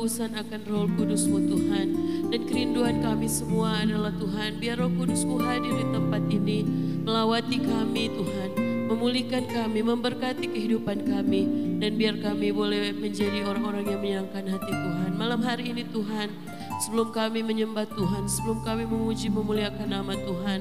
[0.00, 1.88] kehausan akan roh kudusmu Tuhan.
[2.32, 6.64] Dan kerinduan kami semua adalah Tuhan, biar roh kudusmu hadir di tempat ini,
[7.04, 8.48] melawati kami Tuhan,
[8.88, 11.44] memulihkan kami, memberkati kehidupan kami,
[11.84, 15.10] dan biar kami boleh menjadi orang-orang yang menyenangkan hati Tuhan.
[15.20, 16.32] Malam hari ini Tuhan,
[16.80, 20.60] sebelum kami menyembah Tuhan, sebelum kami memuji memuliakan nama Tuhan,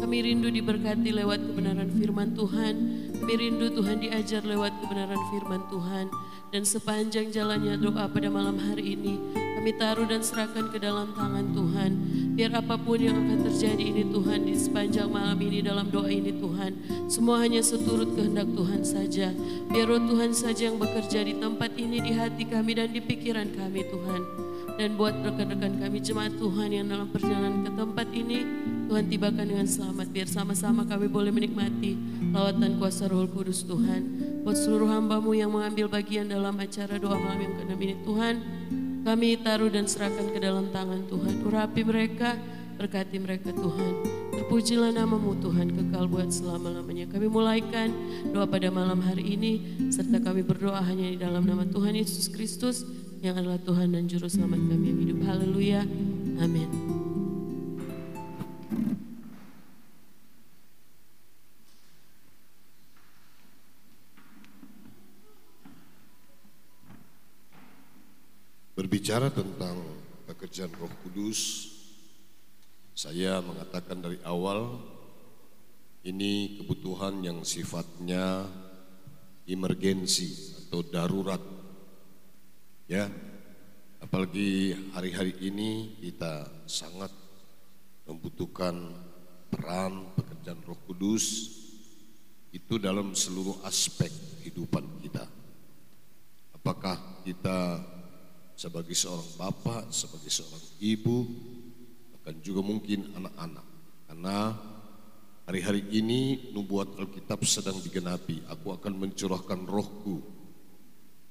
[0.00, 2.97] kami rindu diberkati lewat kebenaran firman Tuhan.
[3.28, 6.08] Kami rindu Tuhan diajar lewat kebenaran firman Tuhan.
[6.48, 11.52] Dan sepanjang jalannya doa pada malam hari ini, kami taruh dan serahkan ke dalam tangan
[11.52, 11.90] Tuhan.
[12.32, 16.40] Biar apa pun yang akan terjadi ini Tuhan di sepanjang malam ini dalam doa ini
[16.40, 16.72] Tuhan.
[17.12, 19.28] Semua hanya seturut kehendak Tuhan saja.
[19.68, 23.52] Biar roh Tuhan saja yang bekerja di tempat ini, di hati kami dan di pikiran
[23.52, 24.20] kami Tuhan.
[24.80, 28.40] Dan buat rekan-rekan kami jemaat Tuhan yang dalam perjalanan ke tempat ini,
[28.88, 30.16] Tuhan tibakan dengan selamat.
[30.16, 34.02] Biar sama-sama kami boleh menikmati lawatan kuasa roh kudus Tuhan.
[34.44, 38.34] Buat seluruh hambamu yang mengambil bagian dalam acara doa malam yang ke ini Tuhan,
[39.04, 41.44] kami taruh dan serahkan ke dalam tangan Tuhan.
[41.44, 42.36] Urapi mereka,
[42.78, 43.92] berkati mereka Tuhan.
[44.38, 47.10] Terpujilah namamu Tuhan kekal buat selama-lamanya.
[47.10, 47.90] Kami mulaikan
[48.30, 49.52] doa pada malam hari ini,
[49.90, 52.86] serta kami berdoa hanya di dalam nama Tuhan Yesus Kristus,
[53.18, 55.18] yang adalah Tuhan dan Juru Selamat kami yang hidup.
[55.26, 55.82] Haleluya.
[56.38, 56.97] Amin.
[69.08, 69.80] Berbicara tentang
[70.28, 71.64] pekerjaan Roh Kudus,
[72.92, 74.84] saya mengatakan dari awal
[76.04, 78.44] ini kebutuhan yang sifatnya
[79.48, 81.40] emergensi atau darurat
[82.84, 83.08] Ya,
[84.04, 87.08] apalagi hari-hari ini kita sangat
[88.04, 88.92] membutuhkan
[89.48, 91.48] peran pekerjaan Roh Kudus
[92.52, 94.12] itu dalam seluruh aspek
[94.44, 95.24] kehidupan kita.
[96.52, 97.96] Apakah kita
[98.58, 101.22] sebagai seorang bapak, sebagai seorang ibu,
[102.10, 103.66] bahkan juga mungkin anak-anak.
[104.10, 104.38] Karena
[105.46, 108.42] hari-hari ini nubuat Alkitab sedang digenapi.
[108.50, 110.18] Aku akan mencurahkan rohku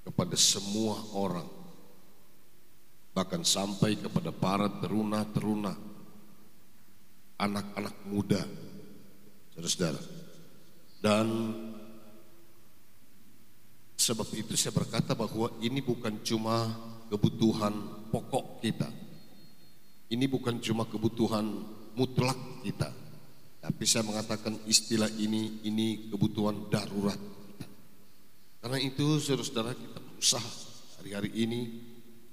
[0.07, 1.57] kepada semua orang
[3.11, 5.73] bahkan sampai kepada para teruna-teruna
[7.41, 8.45] anak-anak muda
[9.51, 9.97] saudara-saudara
[11.01, 11.25] dan
[13.97, 17.73] sebab itu saya berkata bahwa ini bukan cuma kebutuhan
[18.11, 18.89] pokok kita.
[20.07, 21.43] Ini bukan cuma kebutuhan
[21.97, 23.07] mutlak kita
[23.57, 27.19] tapi saya mengatakan istilah ini ini kebutuhan darurat
[28.63, 30.51] karena itu saudara-saudara kita berusaha
[31.01, 31.61] hari-hari ini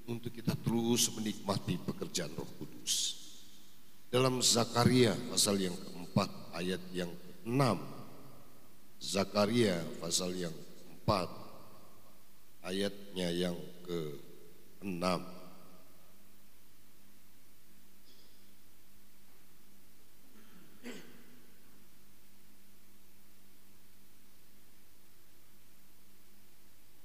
[0.05, 3.23] untuk kita terus menikmati pekerjaan Roh Kudus.
[4.11, 7.09] Dalam Zakaria pasal yang keempat ayat yang
[7.47, 7.81] enam,
[9.01, 11.29] Zakaria pasal yang keempat
[12.67, 14.24] ayatnya yang ke
[14.85, 15.25] enam.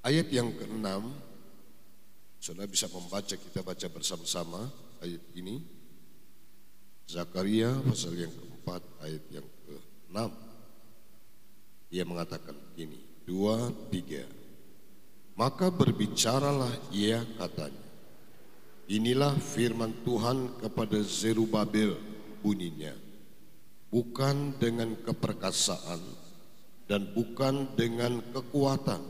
[0.00, 1.12] Ayat yang keenam,
[2.40, 4.64] saudara bisa membaca, kita baca bersama-sama
[5.04, 5.60] ayat ini.
[7.04, 10.30] Zakaria pasal yang keempat ayat yang keenam.
[11.92, 12.96] Dia mengatakan ini,
[13.28, 14.39] dua, tiga.
[15.38, 17.88] Maka berbicaralah ia katanya.
[18.90, 21.94] Inilah firman Tuhan kepada Zerubabel
[22.42, 22.92] bunyinya.
[23.90, 26.02] Bukan dengan keperkasaan
[26.90, 29.02] dan bukan dengan kekuatan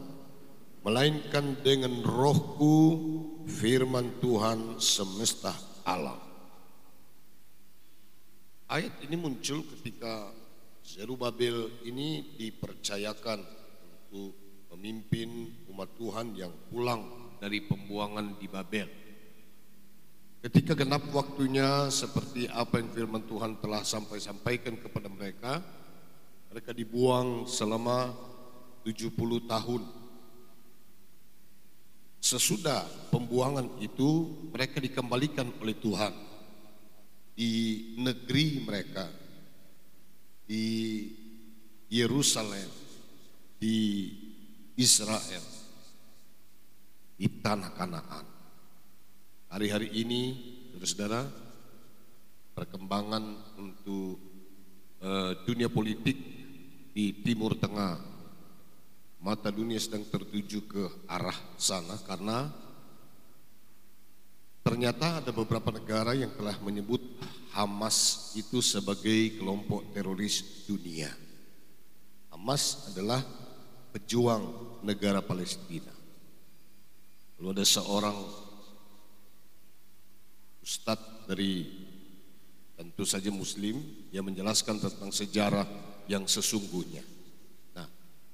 [0.80, 2.76] melainkan dengan rohku
[3.44, 5.52] firman Tuhan semesta
[5.84, 6.20] alam.
[8.70, 10.32] Ayat ini muncul ketika
[10.80, 13.40] Zerubabel ini dipercayakan
[14.08, 18.88] untuk memimpin umat Tuhan yang pulang dari pembuangan di Babel.
[20.40, 25.60] Ketika genap waktunya seperti apa yang firman Tuhan telah sampai sampaikan kepada mereka,
[26.48, 28.16] mereka dibuang selama
[28.88, 29.12] 70
[29.44, 29.82] tahun
[32.20, 36.12] Sesudah pembuangan itu mereka dikembalikan oleh Tuhan
[37.32, 37.52] di
[37.96, 39.08] negeri mereka
[40.44, 41.08] di
[41.88, 42.68] Yerusalem
[43.56, 44.12] di
[44.76, 45.44] Israel
[47.16, 48.26] di tanah Kanaan.
[49.50, 50.22] Hari-hari ini
[50.70, 51.22] Saudara-saudara
[52.56, 53.24] perkembangan
[53.60, 54.16] untuk
[55.04, 56.16] uh, dunia politik
[56.96, 58.00] di Timur Tengah
[59.20, 62.48] mata dunia sedang tertuju ke arah sana karena
[64.64, 67.04] ternyata ada beberapa negara yang telah menyebut
[67.52, 71.10] Hamas itu sebagai kelompok teroris dunia.
[72.32, 73.20] Hamas adalah
[73.90, 74.42] pejuang
[74.86, 75.92] negara Palestina.
[77.38, 78.16] Lalu ada seorang
[80.64, 81.66] ustadz dari
[82.78, 83.80] tentu saja muslim
[84.14, 85.66] yang menjelaskan tentang sejarah
[86.08, 87.04] yang sesungguhnya.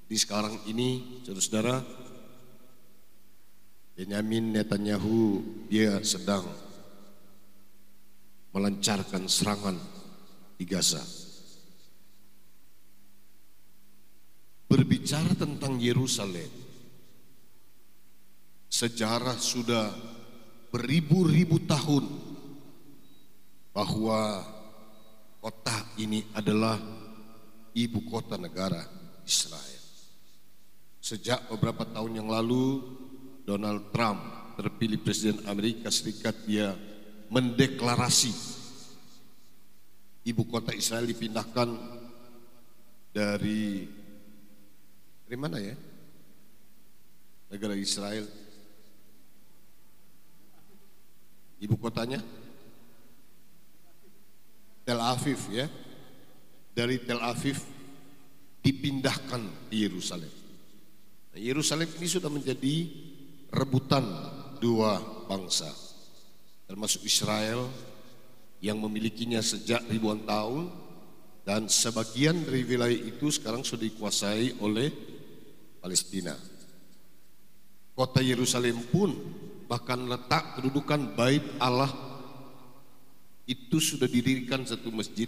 [0.07, 1.83] Di sekarang ini, saudara-saudara,
[3.99, 6.47] Benyamin Netanyahu dia sedang
[8.55, 9.75] melancarkan serangan
[10.55, 11.03] di Gaza.
[14.67, 16.51] Berbicara tentang Yerusalem,
[18.67, 19.87] sejarah sudah
[20.67, 22.03] beribu-ribu tahun
[23.71, 24.43] bahwa
[25.39, 26.75] kota ini adalah
[27.71, 28.83] ibu kota negara
[29.23, 29.83] Israel.
[30.99, 32.83] Sejak beberapa tahun yang lalu
[33.47, 34.19] Donald Trump
[34.59, 36.75] terpilih Presiden Amerika Serikat dia
[37.31, 38.33] mendeklarasi
[40.27, 41.69] ibu kota Israel dipindahkan
[43.15, 43.87] dari
[45.27, 45.75] dari mana ya?
[47.51, 48.23] Negara Israel.
[51.59, 52.23] Ibu kotanya
[54.87, 55.67] Tel Aviv ya.
[56.71, 57.59] Dari Tel Aviv
[58.63, 60.31] dipindahkan di Yerusalem.
[61.35, 62.87] Yerusalem ini sudah menjadi
[63.51, 64.07] rebutan
[64.63, 64.97] dua
[65.27, 65.69] bangsa,
[66.65, 67.67] termasuk Israel
[68.63, 70.71] yang memilikinya sejak ribuan tahun
[71.45, 75.16] dan sebagian dari wilayah itu sekarang sudah dikuasai oleh
[75.81, 76.35] Palestina.
[77.97, 79.09] Kota Yerusalem pun
[79.65, 81.89] bahkan letak kedudukan bait Allah
[83.47, 85.27] itu sudah didirikan satu masjid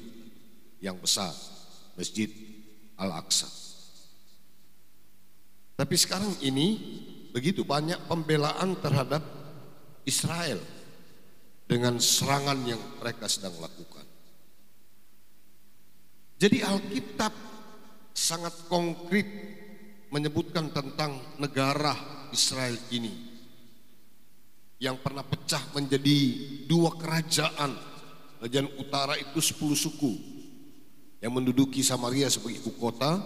[0.83, 1.31] yang besar,
[1.95, 2.29] Masjid
[2.99, 3.47] Al-Aqsa.
[5.79, 6.75] Tapi sekarang ini
[7.31, 9.23] begitu banyak pembelaan terhadap
[10.03, 10.59] Israel
[11.63, 14.03] dengan serangan yang mereka sedang lakukan.
[16.39, 17.31] Jadi Alkitab
[18.15, 19.27] sangat konkret
[20.09, 21.95] menyebutkan tentang negara
[22.33, 23.13] Israel ini
[24.81, 26.17] yang pernah pecah menjadi
[26.65, 27.87] dua kerajaan.
[28.39, 30.15] Kerajaan utara itu sepuluh suku
[31.19, 33.19] yang menduduki Samaria sebagai ibu kota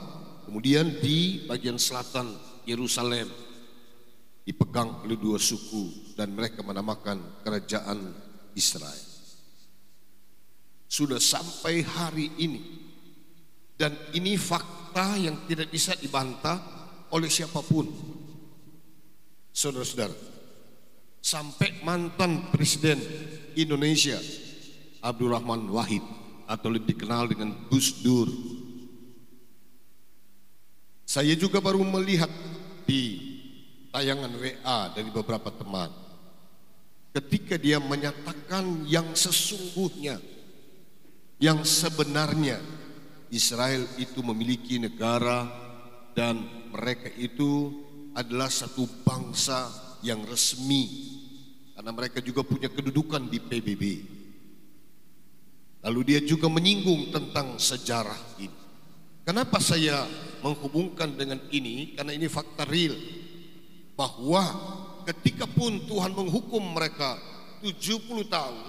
[0.43, 2.35] Kemudian di bagian selatan
[2.67, 3.31] Yerusalem
[4.43, 8.11] dipegang oleh dua suku dan mereka menamakan kerajaan
[8.51, 9.07] Israel.
[10.85, 12.61] Sudah sampai hari ini
[13.79, 14.82] dan ini fakta
[15.17, 16.61] yang tidak bisa dibantah
[17.09, 17.89] oleh siapa pun.
[19.53, 20.13] Saudara-saudara,
[21.21, 22.97] sampai mantan presiden
[23.57, 24.17] Indonesia
[25.01, 26.01] Abdurrahman Wahid
[26.49, 28.29] atau lebih dikenal dengan Gus Dur
[31.13, 32.31] saya juga baru melihat
[32.89, 33.21] di
[33.93, 35.93] tayangan WA dari beberapa teman.
[37.13, 40.17] Ketika dia menyatakan yang sesungguhnya,
[41.37, 42.57] yang sebenarnya
[43.33, 45.49] Israel itu memiliki negara
[46.13, 47.73] dan mereka itu
[48.13, 49.73] adalah satu bangsa
[50.05, 51.09] yang resmi
[51.73, 53.83] karena mereka juga punya kedudukan di PBB.
[55.83, 58.61] Lalu dia juga menyinggung tentang sejarah ini.
[59.25, 60.05] Kenapa saya
[60.45, 61.97] menghubungkan dengan ini?
[61.97, 62.93] Karena ini fakta real
[63.97, 64.45] bahwa
[65.09, 67.17] ketika pun Tuhan menghukum mereka
[67.65, 68.65] 70 tahun,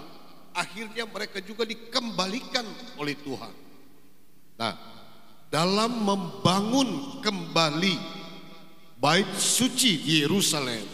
[0.56, 2.64] akhirnya mereka juga dikembalikan
[2.98, 3.63] oleh Tuhan.
[4.54, 4.74] Nah,
[5.50, 7.96] dalam membangun kembali
[8.98, 10.86] bait suci di Yerusalem,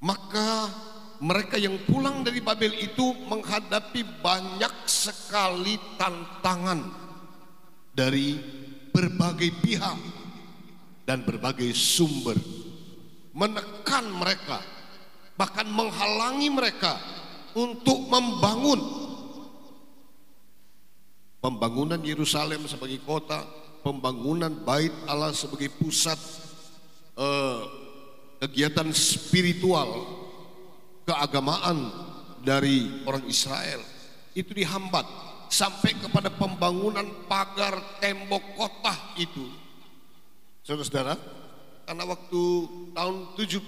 [0.00, 0.68] maka
[1.22, 6.82] mereka yang pulang dari Babel itu menghadapi banyak sekali tantangan
[7.94, 8.40] dari
[8.90, 9.98] berbagai pihak
[11.06, 12.36] dan berbagai sumber.
[13.32, 14.60] Menekan mereka
[15.36, 17.00] bahkan menghalangi mereka
[17.56, 18.80] untuk membangun
[21.42, 23.42] pembangunan Yerusalem sebagai kota
[23.82, 26.16] pembangunan bait Allah sebagai pusat
[27.18, 27.60] eh,
[28.38, 30.06] kegiatan spiritual
[31.02, 31.90] keagamaan
[32.46, 33.82] dari orang Israel
[34.38, 35.04] itu dihambat
[35.50, 39.44] sampai kepada pembangunan pagar tembok kota itu.
[40.64, 41.18] Saudara-saudara,
[41.84, 42.42] karena waktu
[42.94, 43.66] tahun 70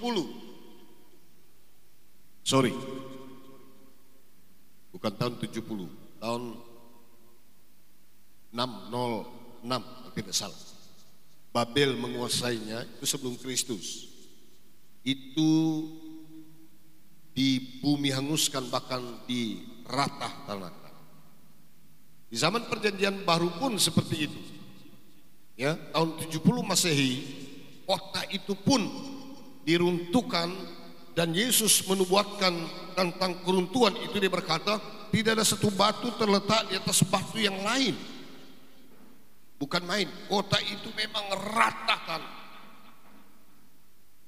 [2.46, 2.72] sorry
[4.94, 6.42] bukan tahun 70 tahun
[8.54, 10.62] 606 tidak salah.
[11.50, 14.10] Babel menguasainya itu sebelum Kristus.
[15.02, 15.50] Itu
[17.34, 20.74] di bumi hanguskan bahkan di ratah tanah.
[22.30, 24.40] Di zaman perjanjian baru pun seperti itu.
[25.54, 27.14] Ya, tahun 70 Masehi
[27.86, 28.82] kota itu pun
[29.62, 30.50] diruntuhkan
[31.14, 32.54] dan Yesus menubuatkan
[32.98, 34.18] tentang keruntuhan itu.
[34.18, 34.82] Dia berkata
[35.14, 37.94] tidak ada satu batu terletak di atas batu yang lain
[39.58, 40.08] bukan main.
[40.26, 42.22] Kota itu memang ratakan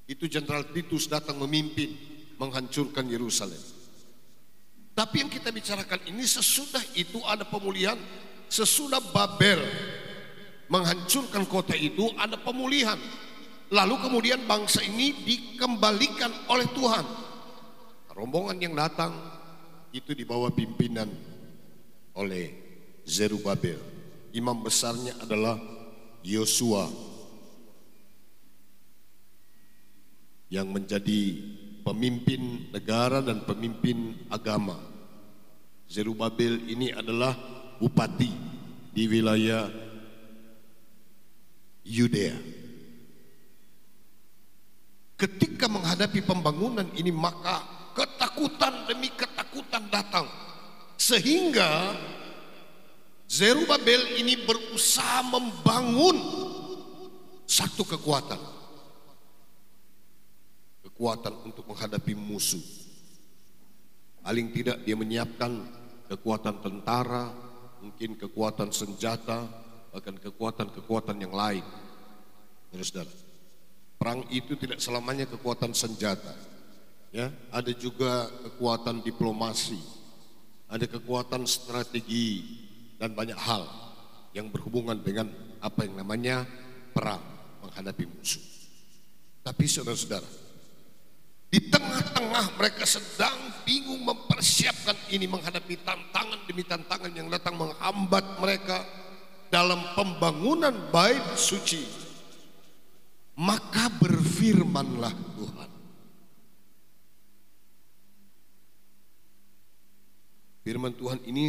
[0.07, 1.91] itu Jenderal Titus datang memimpin
[2.39, 3.59] menghancurkan Yerusalem.
[4.95, 7.99] Tapi yang kita bicarakan ini sesudah itu ada pemulihan.
[8.47, 9.59] Sesudah Babel
[10.71, 12.97] menghancurkan kota itu ada pemulihan.
[13.67, 17.05] Lalu kemudian bangsa ini dikembalikan oleh Tuhan.
[18.15, 19.11] Rombongan yang datang
[19.91, 21.11] itu dibawa pimpinan
[22.15, 22.55] oleh
[23.03, 23.96] Zerubabel.
[24.35, 25.55] Imam besarnya adalah
[26.23, 26.87] Yosua
[30.47, 31.39] yang menjadi
[31.83, 34.75] pemimpin negara dan pemimpin agama.
[35.87, 37.31] Zerubabel ini adalah
[37.79, 38.31] bupati
[38.91, 39.71] di wilayah
[41.87, 42.35] Yudea.
[45.17, 47.63] Ketika menghadapi pembangunan ini maka
[47.95, 50.27] ketakutan demi ketakutan datang.
[50.99, 51.95] Sehingga
[53.27, 56.15] Zerubabel ini berusaha membangun
[57.43, 58.39] satu kekuatan.
[60.87, 62.63] Kekuatan untuk menghadapi musuh.
[64.23, 65.59] Paling tidak dia menyiapkan
[66.07, 67.31] kekuatan tentara,
[67.83, 69.43] mungkin kekuatan senjata,
[69.91, 71.63] bahkan kekuatan-kekuatan yang lain.
[72.79, 73.11] Saudara.
[73.97, 76.31] Perang itu tidak selamanya kekuatan senjata.
[77.11, 79.79] Ya, ada juga kekuatan diplomasi,
[80.67, 82.66] ada kekuatan strategi
[82.97, 83.65] dan banyak hal
[84.33, 85.29] yang berhubungan dengan
[85.61, 86.45] apa yang namanya
[86.93, 87.21] perang
[87.63, 88.43] menghadapi musuh.
[89.41, 90.27] Tapi saudara-saudara,
[91.47, 98.83] di tengah-tengah mereka sedang bingung mempersiapkan ini menghadapi tantangan demi tantangan yang datang menghambat mereka
[99.47, 102.07] dalam pembangunan bait suci
[103.37, 105.69] maka berfirmanlah Tuhan.
[110.65, 111.47] Firman Tuhan ini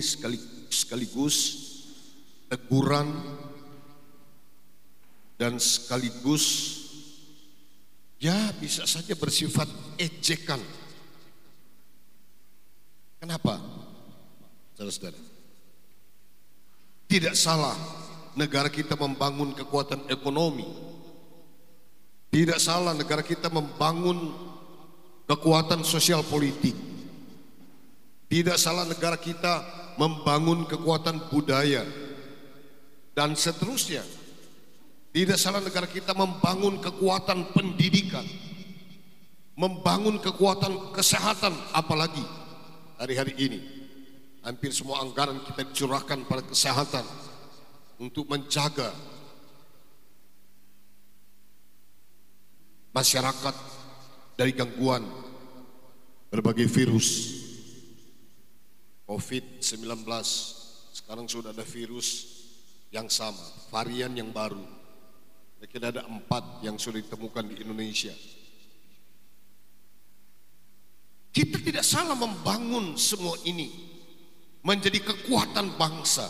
[0.70, 1.36] sekaligus
[2.48, 3.08] teguran
[5.36, 6.44] dan sekaligus
[8.18, 9.68] ya bisa saja bersifat
[10.00, 10.58] ejekan.
[13.18, 13.58] Kenapa?
[14.74, 15.20] Saudara-saudara.
[17.08, 17.74] Tidak salah
[18.36, 20.68] negara kita membangun kekuatan ekonomi,
[22.28, 24.28] tidak salah negara kita membangun
[25.24, 26.76] kekuatan sosial politik.
[28.28, 29.64] Tidak salah negara kita
[29.98, 31.82] membangun kekuatan budaya
[33.12, 34.06] dan seterusnya.
[35.10, 38.22] Tidak salah negara kita membangun kekuatan pendidikan,
[39.58, 42.22] membangun kekuatan kesehatan apalagi
[42.94, 43.60] hari-hari ini.
[44.46, 47.02] Hampir semua anggaran kita dicurahkan pada kesehatan
[47.98, 48.94] untuk menjaga
[52.94, 53.56] masyarakat
[54.38, 55.02] dari gangguan
[56.30, 57.34] berbagai virus
[59.08, 60.04] COVID-19
[60.92, 62.28] sekarang sudah ada virus
[62.92, 63.40] yang sama
[63.72, 64.60] varian yang baru.
[65.58, 68.14] Mungkin ada empat yang sudah ditemukan di Indonesia.
[71.32, 73.72] Kita tidak salah membangun semua ini
[74.62, 76.28] menjadi kekuatan bangsa.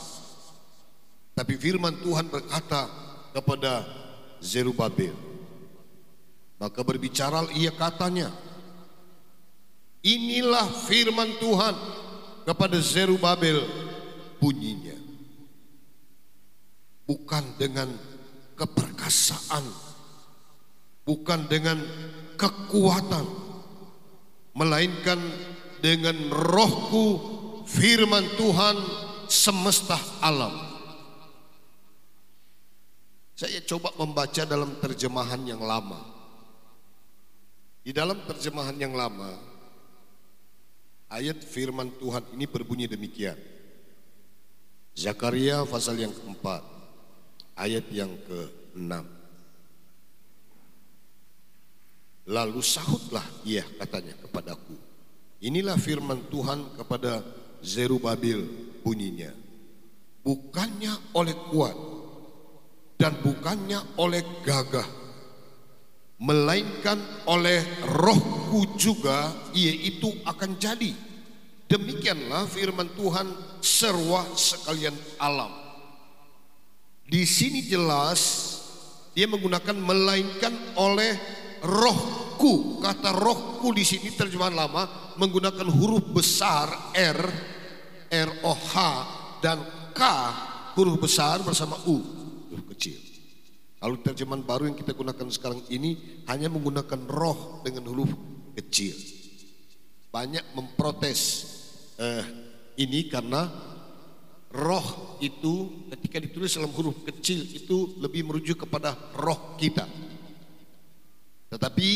[1.35, 2.88] Tapi firman Tuhan berkata
[3.35, 3.85] kepada
[4.38, 5.28] Zerubabel
[6.58, 8.35] maka berbicara ia katanya,
[10.02, 11.75] inilah firman Tuhan
[12.49, 13.61] kepada Zerubabel
[14.40, 14.97] bunyinya.
[17.05, 17.93] Bukan dengan
[18.57, 19.69] keperkasaan,
[21.05, 21.76] bukan dengan
[22.40, 23.28] kekuatan,
[24.57, 25.21] melainkan
[25.85, 27.05] dengan rohku
[27.69, 28.76] firman Tuhan
[29.28, 30.57] semesta alam.
[33.37, 36.00] Saya coba membaca dalam terjemahan yang lama.
[37.85, 39.48] Di dalam terjemahan yang lama,
[41.09, 43.37] ayat firman Tuhan ini berbunyi demikian.
[44.93, 46.62] Zakaria pasal yang keempat,
[47.55, 48.93] ayat yang ke-6.
[52.29, 54.77] Lalu sahutlah ia katanya kepadaku.
[55.38, 57.23] Inilah firman Tuhan kepada
[57.62, 58.45] Zerubabel
[58.83, 59.31] bunyinya.
[60.27, 61.79] Bukannya oleh kuat
[62.99, 64.98] dan bukannya oleh gagah
[66.19, 66.99] melainkan
[67.31, 70.93] oleh rohku juga yaitu akan jadi.
[71.69, 73.29] Demikianlah firman Tuhan
[73.63, 75.53] serwa sekalian alam.
[77.07, 78.21] Di sini jelas
[79.15, 81.15] dia menggunakan melainkan oleh
[81.63, 82.83] rohku.
[82.83, 87.21] Kata rohku di sini terjemahan lama menggunakan huruf besar R
[88.09, 88.75] R O H
[89.45, 89.61] dan
[89.93, 90.03] K
[90.75, 92.18] huruf besar bersama U
[93.78, 98.11] Kalau terjemahan baru yang kita gunakan sekarang ini hanya menggunakan roh dengan huruf
[98.58, 98.99] kecil.
[100.11, 101.47] Banyak memprotes
[101.94, 102.26] eh,
[102.75, 103.47] ini karena
[104.50, 109.87] roh itu ketika ditulis dalam huruf kecil itu lebih merujuk kepada roh kita.
[111.54, 111.88] Tetapi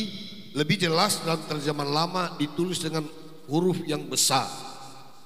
[0.54, 3.02] lebih jelas dalam terjemahan lama ditulis dengan
[3.50, 4.46] huruf yang besar.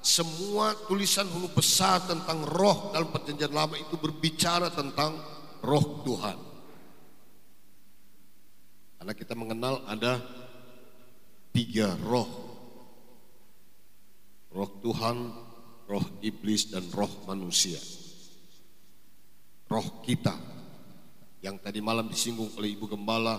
[0.00, 5.18] Semua tulisan huruf besar tentang roh dalam perjanjian lama itu berbicara tentang
[5.66, 6.45] roh Tuhan.
[9.06, 10.18] Karena kita mengenal ada
[11.54, 12.26] tiga roh.
[14.50, 15.30] Roh Tuhan,
[15.86, 17.78] roh iblis dan roh manusia.
[19.70, 20.34] Roh kita
[21.38, 23.38] yang tadi malam disinggung oleh Ibu Gembala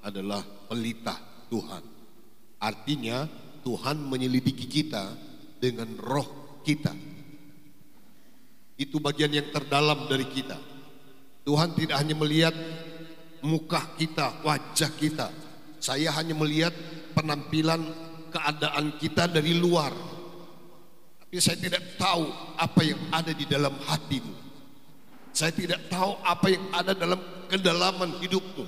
[0.00, 0.40] adalah
[0.72, 1.20] pelita
[1.52, 1.84] Tuhan.
[2.64, 3.28] Artinya
[3.60, 5.04] Tuhan menyelidiki kita
[5.60, 6.96] dengan roh kita.
[8.80, 10.56] Itu bagian yang terdalam dari kita.
[11.44, 12.56] Tuhan tidak hanya melihat
[13.44, 15.28] muka kita, wajah kita.
[15.76, 16.72] Saya hanya melihat
[17.12, 17.84] penampilan
[18.32, 19.92] keadaan kita dari luar.
[21.20, 22.24] Tapi saya tidak tahu
[22.56, 24.34] apa yang ada di dalam hatimu.
[25.34, 27.20] Saya tidak tahu apa yang ada dalam
[27.52, 28.64] kedalaman hidupmu.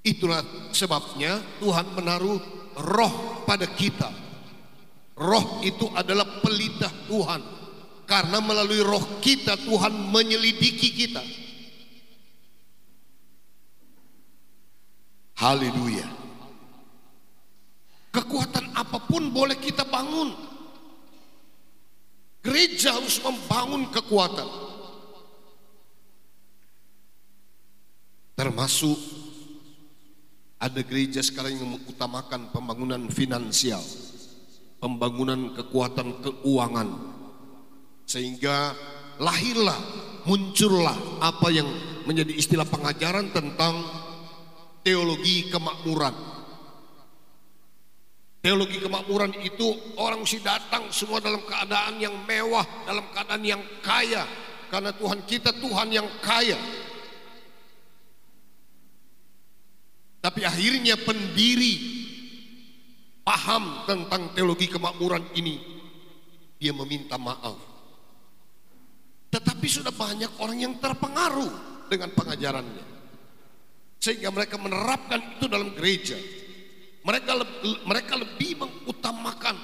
[0.00, 0.40] Itulah
[0.72, 2.40] sebabnya Tuhan menaruh
[2.80, 4.08] roh pada kita.
[5.20, 7.40] Roh itu adalah pelita Tuhan
[8.08, 11.20] karena melalui roh kita Tuhan menyelidiki kita.
[15.40, 16.04] Haleluya.
[18.12, 20.36] Kekuatan apa pun boleh kita bangun.
[22.44, 24.48] Gereja harus membangun kekuatan.
[28.36, 28.96] Termasuk
[30.60, 33.80] ada gereja sekarang yang mengutamakan pembangunan finansial,
[34.76, 36.88] pembangunan kekuatan keuangan,
[38.04, 38.76] sehingga
[39.16, 39.76] lahirlah,
[40.28, 41.68] muncullah apa yang
[42.04, 43.80] menjadi istilah pengajaran tentang
[44.80, 46.12] teologi kemakmuran.
[48.40, 49.68] Teologi kemakmuran itu
[50.00, 54.24] orang mesti datang semua dalam keadaan yang mewah, dalam keadaan yang kaya.
[54.72, 56.56] Karena Tuhan kita Tuhan yang kaya.
[60.20, 61.74] Tapi akhirnya pendiri
[63.24, 65.60] paham tentang teologi kemakmuran ini.
[66.60, 67.56] Dia meminta maaf.
[69.32, 71.52] Tetapi sudah banyak orang yang terpengaruh
[71.88, 72.99] dengan pengajarannya.
[74.00, 76.16] Sehingga mereka menerapkan itu dalam gereja.
[77.04, 77.32] Mereka
[77.84, 79.56] mereka lebih mengutamakan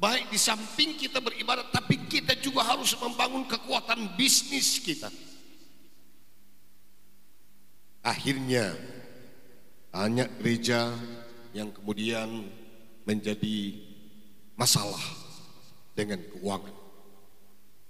[0.00, 5.08] baik di samping kita beribadat tapi kita juga harus membangun kekuatan bisnis kita.
[8.00, 8.76] Akhirnya
[9.92, 10.92] banyak gereja
[11.52, 12.48] yang kemudian
[13.04, 13.76] menjadi
[14.56, 15.00] masalah
[15.92, 16.76] dengan keuangan.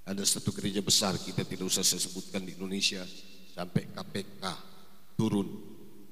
[0.06, 3.06] Ada satu gereja besar kita tidak usah saya sebutkan di Indonesia
[3.54, 4.69] sampai KPK
[5.20, 5.44] turun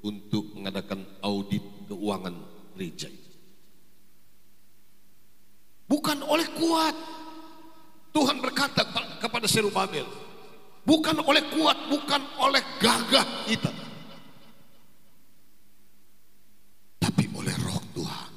[0.05, 2.37] untuk mengadakan audit keuangan
[2.77, 3.33] gereja itu.
[5.88, 6.92] Bukan oleh kuat.
[8.12, 8.85] Tuhan berkata
[9.16, 10.05] kepada Serubabel,
[10.85, 13.73] bukan oleh kuat, bukan oleh gagah kita.
[17.01, 18.33] Tapi oleh roh Tuhan.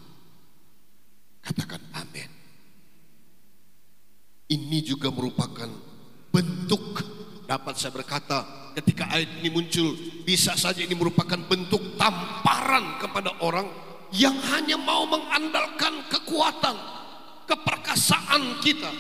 [1.44, 1.82] Katakan
[4.52, 5.72] ini juga merupakan
[6.32, 7.00] bentuk
[7.48, 8.61] dapat saya berkata
[9.12, 9.94] ayat ini muncul
[10.24, 13.68] bisa saja ini merupakan bentuk tamparan kepada orang
[14.16, 16.76] yang hanya mau mengandalkan kekuatan
[17.48, 18.92] keperkasaan kita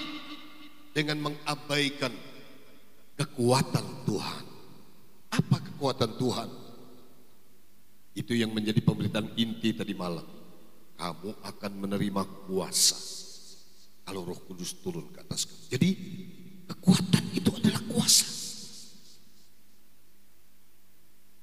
[0.91, 2.11] dengan mengabaikan
[3.15, 4.45] kekuatan Tuhan.
[5.31, 6.49] Apa kekuatan Tuhan?
[8.11, 10.27] Itu yang menjadi pemberitaan inti tadi malam.
[10.99, 12.99] Kamu akan menerima kuasa
[14.03, 15.63] kalau Roh Kudus turun ke atas kamu.
[15.71, 15.89] Jadi
[16.67, 18.30] kekuatan itu adalah kuasa.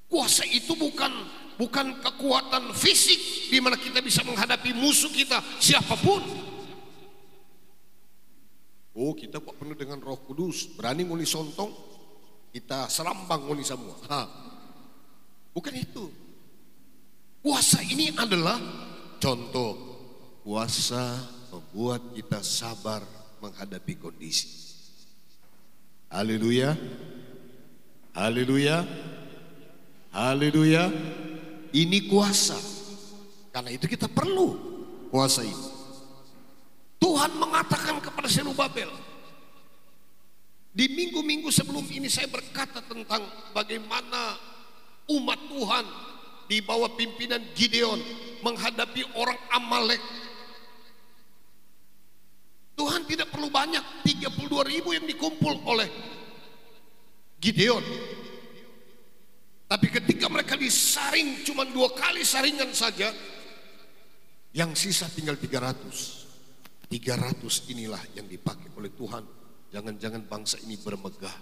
[0.08, 1.12] Kuasa itu bukan
[1.60, 6.24] bukan kekuatan fisik di mana kita bisa menghadapi musuh kita siapa pun.
[8.98, 11.70] Oh kita kok penuh dengan roh kudus Berani nguli sontong
[12.50, 14.26] Kita serambang nguli semua ha.
[15.54, 16.10] Bukan itu
[17.38, 18.58] Kuasa ini adalah
[19.22, 19.78] Contoh
[20.42, 21.14] Kuasa
[21.52, 23.00] membuat kita sabar
[23.40, 24.48] menghadapi kondisi.
[26.08, 26.76] Haleluya.
[28.16, 28.84] Haleluya.
[30.18, 30.90] Haleluya.
[31.70, 32.58] Ini kuasa.
[33.54, 34.58] Karena itu kita perlu
[35.14, 35.66] kuasa ini.
[36.98, 38.90] Tuhan mengatakan kepada Serubabel.
[40.74, 43.22] Di minggu-minggu sebelum ini saya berkata tentang
[43.54, 44.34] bagaimana
[45.06, 45.86] umat Tuhan
[46.50, 47.98] di bawah pimpinan Gideon
[48.42, 49.98] menghadapi orang Amalek
[52.78, 55.90] Tuhan tidak perlu banyak 32 ribu yang dikumpul oleh
[57.42, 57.82] Gideon
[59.68, 63.12] Tapi ketika mereka disaring cuma dua kali saringan saja,
[64.56, 66.88] yang sisa tinggal 300.
[66.88, 69.20] 300 inilah yang dipakai oleh Tuhan.
[69.68, 71.36] Jangan-jangan bangsa ini bermegah.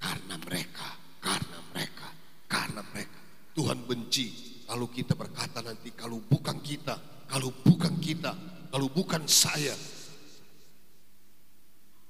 [0.00, 0.88] Karena mereka,
[1.20, 2.08] karena mereka,
[2.48, 3.20] karena mereka.
[3.52, 6.96] Tuhan benci kalau kita berkata nanti kalau bukan kita,
[7.28, 8.32] kalau bukan kita,
[8.72, 9.76] kalau bukan saya.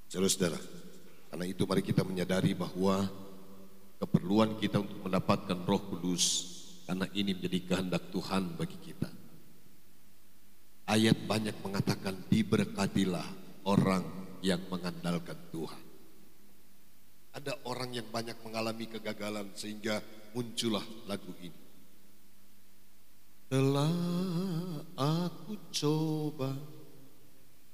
[0.06, 0.58] Saudara-saudara,
[1.34, 3.25] karena itu mari kita menyadari bahwa
[3.96, 6.24] keperluan kita untuk mendapatkan roh kudus
[6.84, 9.10] karena ini menjadi kehendak Tuhan bagi kita.
[10.86, 13.26] Ayat banyak mengatakan diberkatilah
[13.66, 14.06] orang
[14.38, 15.84] yang mengandalkan Tuhan.
[17.34, 20.00] Ada orang yang banyak mengalami kegagalan sehingga
[20.32, 21.64] muncullah lagu ini.
[23.50, 23.92] Telah
[24.94, 26.54] aku coba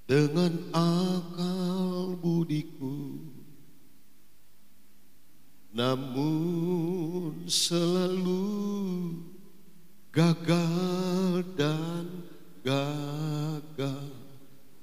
[0.08, 3.22] dengan akal budiku
[5.72, 8.44] namun selalu
[10.12, 12.04] gagal dan
[12.60, 14.12] gagal.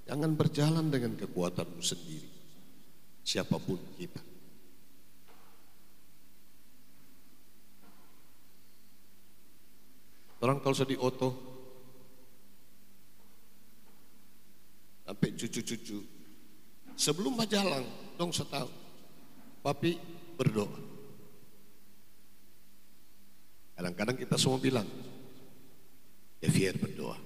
[0.10, 2.30] Jangan berjalan dengan kekuatanmu sendiri.
[3.22, 4.26] Siapa pun kita.
[10.40, 11.36] Orang kalau sedih oto
[15.04, 16.00] sampai cucu-cucu
[16.96, 17.84] sebelum berjalan
[18.16, 18.72] dong setahun
[19.60, 20.00] papi
[20.40, 20.80] berdoa.
[23.76, 24.88] Kadang-kadang kita semua bilang,
[26.40, 27.20] Javier berdoa.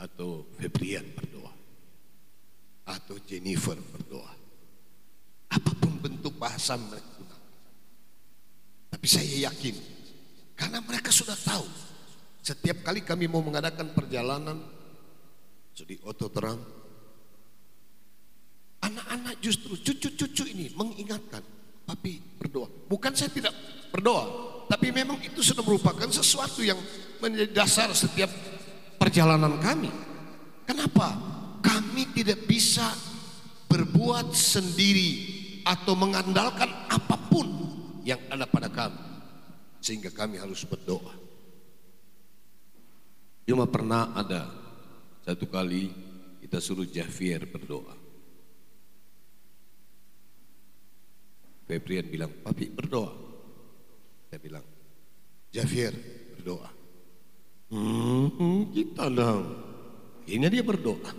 [0.00, 1.52] Atau Febrian berdoa.
[2.88, 4.32] Atau Jennifer berdoa.
[5.52, 7.12] Apa pun bentuk bahasa mereka.
[8.88, 9.76] Tapi saya yakin,
[10.56, 11.66] karena mereka sudah tahu.
[12.44, 14.60] Setiap kali kami mau mengadakan perjalanan,
[15.72, 16.60] jadi otot terang,
[19.14, 21.38] Anak-anak justru cucu-cucu ini mengingatkan,
[21.86, 22.66] papi berdoa.
[22.90, 23.54] Bukan saya tidak
[23.94, 24.26] berdoa,
[24.66, 26.74] tapi memang itu sudah merupakan sesuatu yang
[27.22, 28.26] menjadi dasar setiap
[28.98, 29.86] perjalanan kami.
[30.66, 31.14] Kenapa?
[31.62, 32.90] Kami tidak bisa
[33.70, 35.10] berbuat sendiri
[35.62, 37.46] atau mengandalkan apa pun
[38.02, 38.98] yang ada pada kami.
[39.78, 41.14] Sehingga kami harus berdoa.
[43.46, 44.50] Cuma pernah ada
[45.22, 45.94] satu kali
[46.42, 48.03] kita suruh Javier berdoa.
[51.64, 53.12] Febrian bilang, papi berdoa.
[54.28, 54.64] Saya bilang,
[55.48, 55.94] Javier
[56.36, 56.68] berdoa.
[57.72, 59.44] Hmm, kita dong.
[60.28, 61.12] Ini dia berdoa.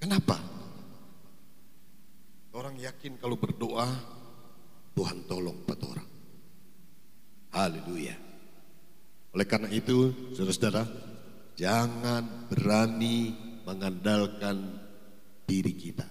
[0.00, 0.40] Kenapa?
[2.56, 3.88] Orang yakin kalau berdoa,
[4.96, 6.08] Tuhan tolong empat orang.
[7.52, 8.16] Haleluya.
[9.36, 10.82] Oleh karena itu, saudara-saudara,
[11.54, 14.82] jangan berani mengandalkan
[15.46, 16.02] diri kita.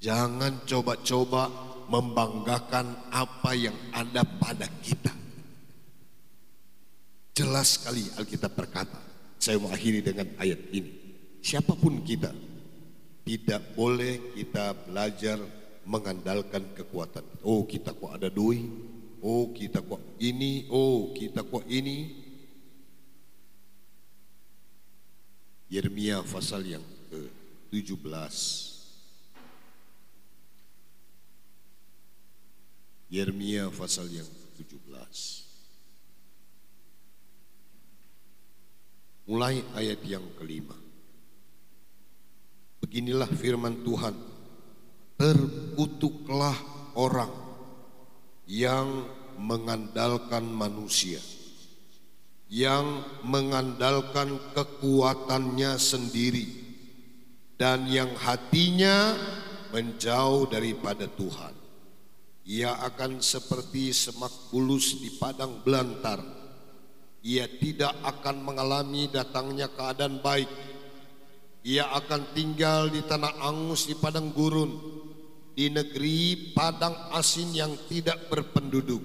[0.00, 1.52] Jangan coba-coba
[1.92, 5.12] membanggakan apa yang ada pada kita.
[7.36, 8.96] Jelas sekali Alkitab berkata,
[9.36, 10.92] saya mengakhiri dengan ayat ini.
[11.44, 12.32] Siapa pun kita,
[13.28, 15.36] tidak boleh kita belajar
[15.84, 17.24] mengandalkan kekuatan.
[17.44, 18.64] Oh kita kok ada duit,
[19.20, 22.19] oh kita kok ini, oh kita kok ini.
[25.70, 26.82] Yeremia pasal yang
[27.14, 28.34] ke-17
[33.06, 35.14] Yeremia pasal yang ke-17
[39.30, 40.74] Mulai ayat yang kelima.
[42.82, 44.18] Beginilah firman Tuhan.
[45.14, 46.58] Terkutuklah
[46.98, 47.30] orang
[48.50, 49.06] yang
[49.38, 51.22] mengandalkan manusia
[52.50, 56.50] yang mengandalkan kekuatannya sendiri
[57.54, 59.14] dan yang hatinya
[59.70, 61.54] menjauh daripada Tuhan.
[62.50, 66.18] Ia akan seperti semak bulus di padang belantar.
[67.22, 70.50] Ia tidak akan mengalami datangnya keadaan baik.
[71.62, 74.74] Ia akan tinggal di tanah angus di padang gurun,
[75.54, 79.04] di negeri padang asin yang tidak berpenduduk.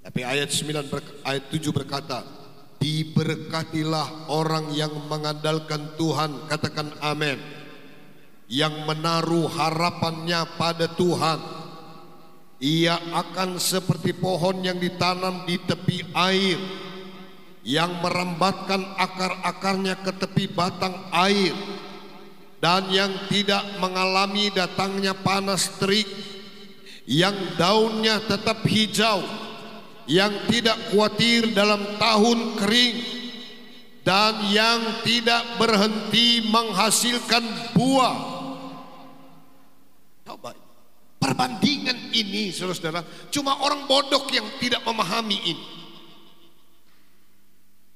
[0.00, 2.41] Tapi ayat 9 ayat 7 berkata,
[2.82, 7.38] Diberkatilah orang yang mengandalkan Tuhan, katakan amin.
[8.50, 11.38] Yang menaruh harapannya pada Tuhan.
[12.58, 16.58] Ia akan seperti pohon yang ditanam di tepi air
[17.62, 21.54] yang merambatkan akar-akarnya ke tepi batang air
[22.58, 26.06] dan yang tidak mengalami datangnya panas terik
[27.06, 29.22] yang daunnya tetap hijau
[30.12, 32.96] yang tidak khawatir dalam tahun kering
[34.04, 38.16] dan yang tidak berhenti menghasilkan buah.
[40.28, 40.52] Coba
[41.16, 43.00] perbandingan ini saudara-saudara
[43.32, 45.66] cuma orang bodoh yang tidak memahami ini.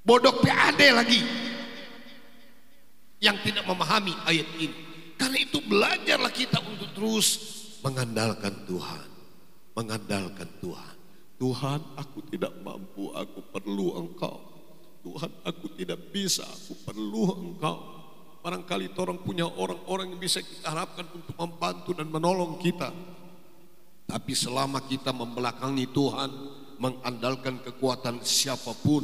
[0.00, 1.20] Bodoh PAD lagi
[3.20, 4.79] yang tidak memahami ayat ini.
[5.20, 7.29] Karena itu belajarlah kita untuk terus
[7.85, 9.09] mengandalkan Tuhan.
[9.76, 10.95] Mengandalkan Tuhan.
[11.37, 14.40] Tuhan aku tidak mampu, aku perlu engkau.
[15.05, 17.77] Tuhan aku tidak bisa, aku perlu engkau.
[18.40, 22.88] Barangkali orang punya orang-orang yang bisa kita harapkan untuk membantu dan menolong kita.
[24.07, 26.31] Tapi selama kita membelakangi Tuhan,
[26.79, 29.03] mengandalkan kekuatan siapa pun,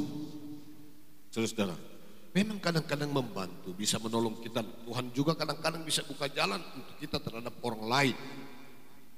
[1.29, 1.75] saudara,
[2.33, 4.63] memang kadang-kadang membantu, bisa menolong kita.
[4.63, 8.17] Tuhan juga kadang-kadang bisa buka jalan untuk kita terhadap orang lain.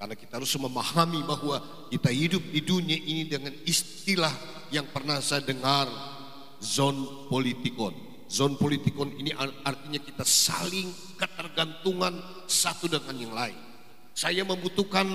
[0.04, 4.36] Karena kita harus memahami bahwa kita hidup di dunia ini dengan istilah
[4.68, 5.88] yang pernah saya dengar
[6.60, 7.96] zon politikon.
[8.28, 9.32] Zon politikon ini
[9.64, 13.56] artinya kita saling ketergantungan satu dengan yang lain.
[14.12, 15.08] Saya membutuhkan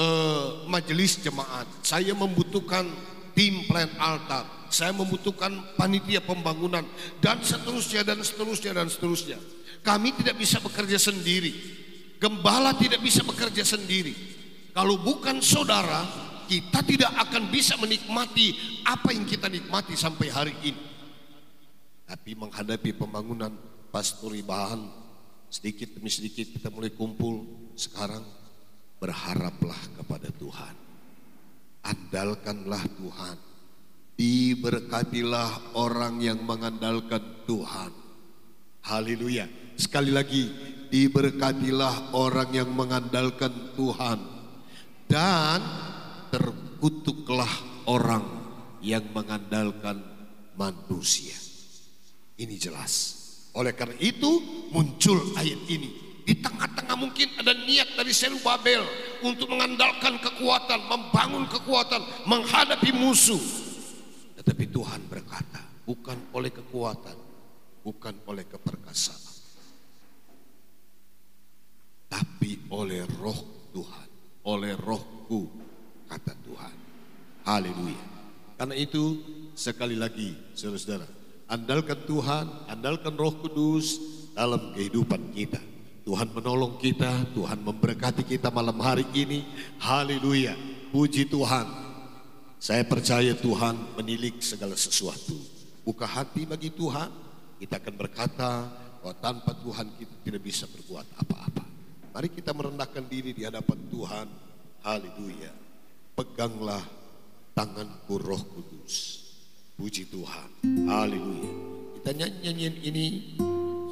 [0.00, 2.88] uh, majelis jemaat, saya membutuhkan
[3.36, 6.88] tim plan altar, saya membutuhkan panitia pembangunan
[7.20, 9.36] dan seterusnya dan seterusnya dan seterusnya.
[9.84, 11.84] Kami tidak bisa bekerja sendiri.
[12.26, 14.10] Gembala tidak bisa bekerja sendiri.
[14.74, 16.02] Kalau bukan saudara,
[16.50, 18.50] kita tidak akan bisa menikmati
[18.82, 20.82] apa yang kita nikmati sampai hari ini.
[22.02, 23.54] Tapi menghadapi pembangunan
[23.94, 24.90] pastori bahan
[25.46, 27.46] sedikit demi sedikit kita mulai kumpul
[27.78, 28.26] sekarang
[28.98, 30.74] berharaplah kepada Tuhan.
[31.86, 33.36] Andalkanlah Tuhan.
[34.18, 37.94] Diberkatilah orang yang mengandalkan Tuhan.
[38.82, 39.46] Haleluya.
[39.78, 40.50] Sekali lagi,
[40.96, 44.18] diberkatilah orang yang mengandalkan Tuhan.
[45.06, 45.60] Dan
[46.32, 47.52] terkutuklah
[47.84, 48.24] orang
[48.80, 50.00] yang mengandalkan
[50.56, 51.36] manusia.
[52.40, 52.92] Ini jelas.
[53.54, 54.40] Oleh karena itu
[54.72, 55.90] muncul ayat ini.
[56.26, 58.10] Di tengah-tengah mungkin ada niat dari
[58.42, 58.82] Babel
[59.22, 63.38] untuk mengandalkan kekuatan, membangun kekuatan, menghadapi musuh.
[64.34, 67.14] Tetapi Tuhan berkata, bukan oleh kekuatan,
[67.86, 69.25] bukan oleh keperkasaan.
[72.16, 74.08] Tapi oleh roh Tuhan,
[74.48, 75.52] oleh rohku,
[76.08, 76.76] kata Tuhan.
[77.44, 78.04] Haleluya.
[78.56, 79.20] Karena itu
[79.52, 81.04] sekali lagi saudara-saudara,
[81.44, 84.00] andalkan Tuhan, andalkan roh kudus
[84.32, 85.60] dalam kehidupan kita.
[86.08, 89.44] Tuhan menolong kita, Tuhan memberkati kita malam hari ini.
[89.76, 90.56] Haleluya.
[90.88, 91.68] Puji Tuhan.
[92.56, 95.36] Saya percaya Tuhan menilik segala sesuatu.
[95.84, 97.12] Buka hati bagi Tuhan,
[97.60, 98.72] kita akan berkata
[99.04, 101.75] bahwa tanpa Tuhan kita tidak bisa berbuat apa-apa.
[102.16, 104.24] Mari kita merendahkan diri di hadapan Tuhan.
[104.88, 105.52] Haleluya.
[106.16, 106.80] Peganglah
[107.52, 109.20] tanganku roh kudus.
[109.76, 110.48] Puji Tuhan.
[110.88, 111.52] Haleluya.
[112.00, 113.06] Kita nyanyi nyanyian ini,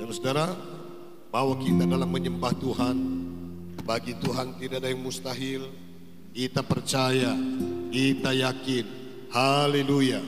[0.00, 0.56] saudara-saudara,
[1.28, 2.96] Bawa kita dalam menyembah Tuhan.
[3.84, 5.68] Bagi Tuhan tidak ada yang mustahil.
[6.32, 7.36] Kita percaya,
[7.92, 8.86] kita yakin.
[9.36, 10.24] Haleluya.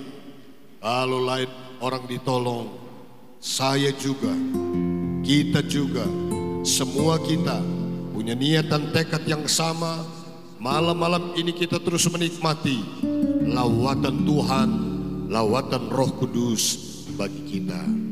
[0.84, 1.48] Kalau lain
[1.80, 2.76] orang ditolong,
[3.40, 4.36] saya juga,
[5.24, 6.04] kita juga,
[6.60, 7.75] semua kita
[8.26, 10.02] punya niat dan tekad yang sama.
[10.58, 12.82] Malam-malam ini kita terus menikmati
[13.46, 14.68] lawatan Tuhan,
[15.30, 16.74] lawatan Roh Kudus
[17.14, 18.05] bagi kita.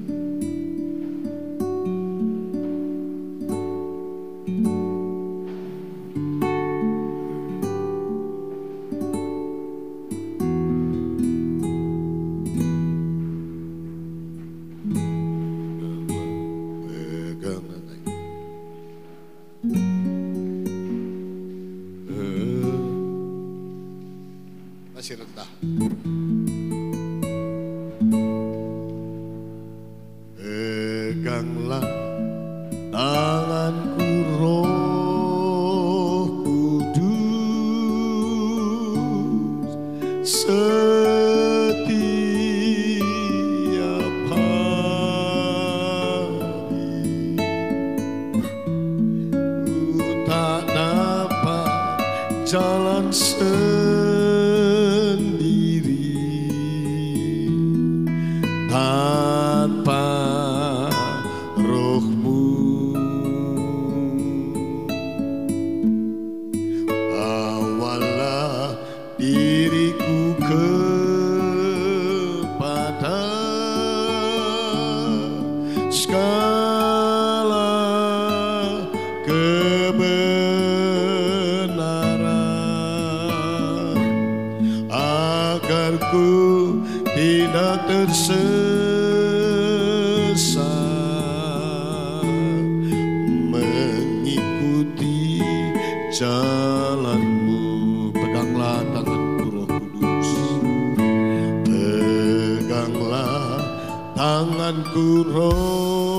[96.14, 100.30] Jalanmu Peganglah tanganku roh kudus.
[101.66, 103.58] Peganglah
[104.14, 106.13] tanganku roh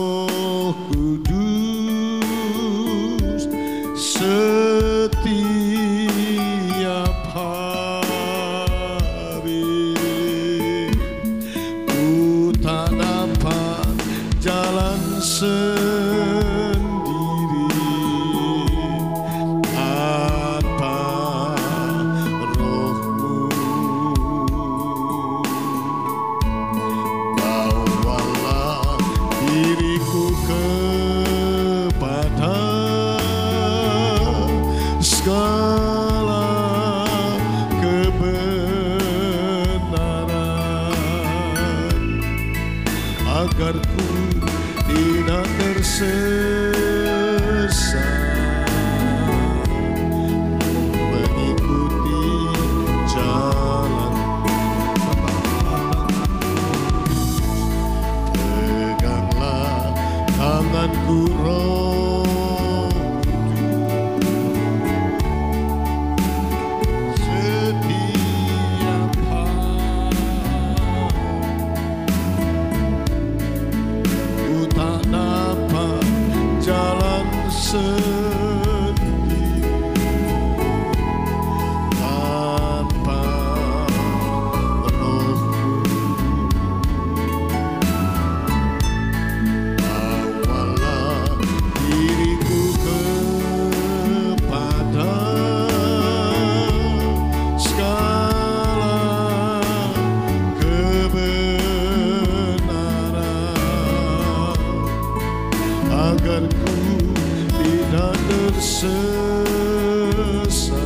[109.05, 110.84] esperança.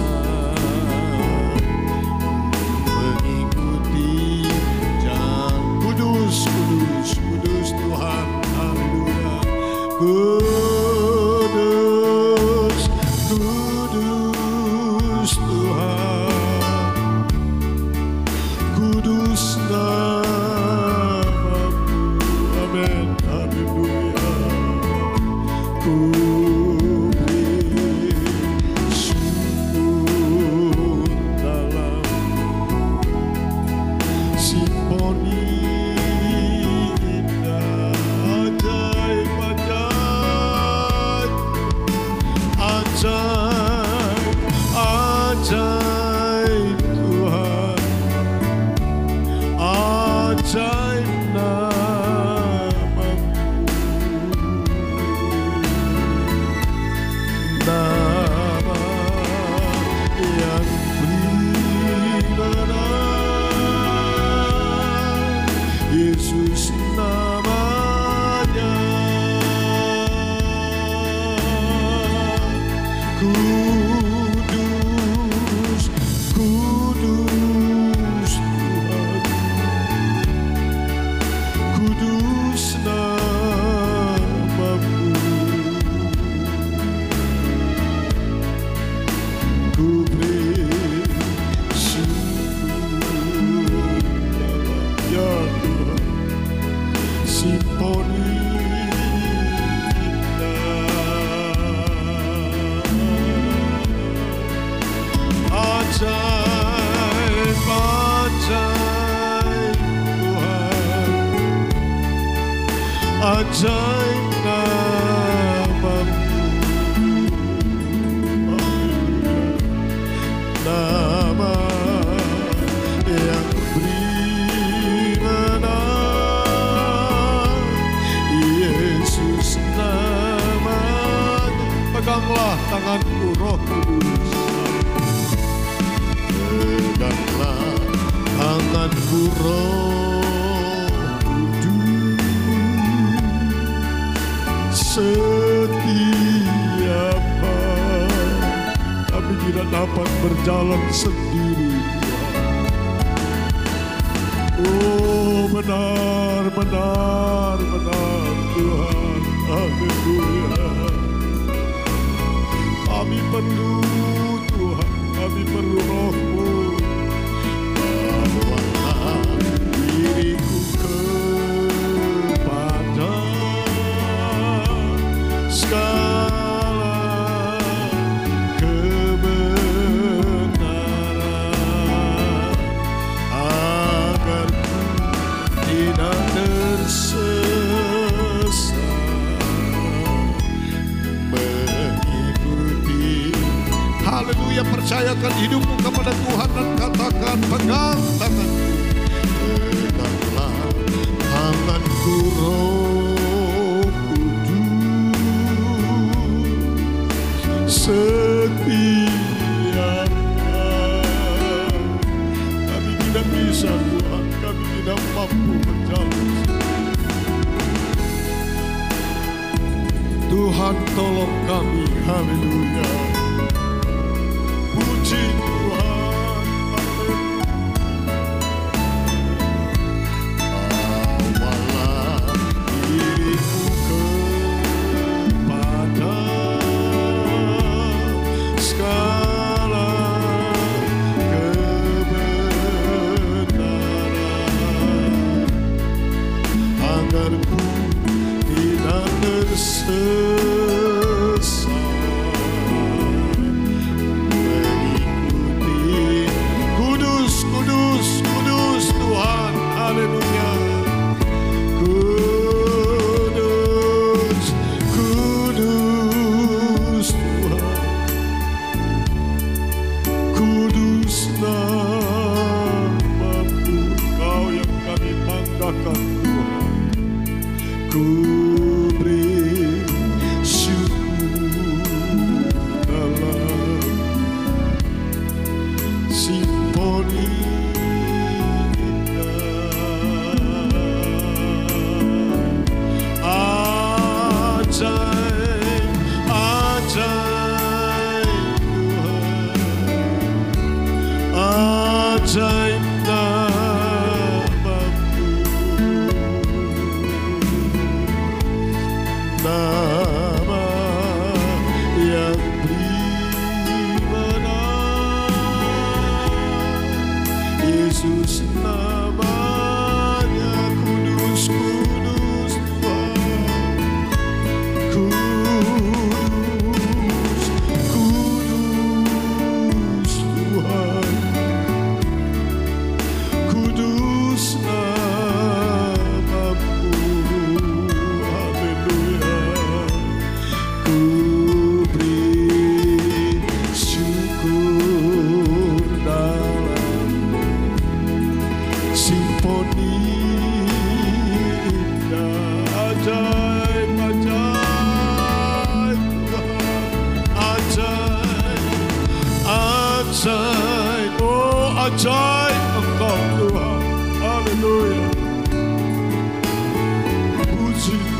[367.89, 368.18] see.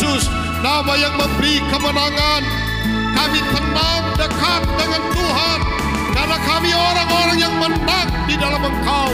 [0.00, 0.32] Yesus,
[0.64, 2.40] nama yang memberi kemenangan.
[3.12, 5.58] Kami tenang dekat dengan Tuhan,
[6.16, 9.12] karena kami orang-orang yang menang di dalam Engkau.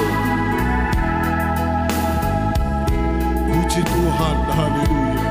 [3.51, 5.31] Puji Tuhan, haleluya.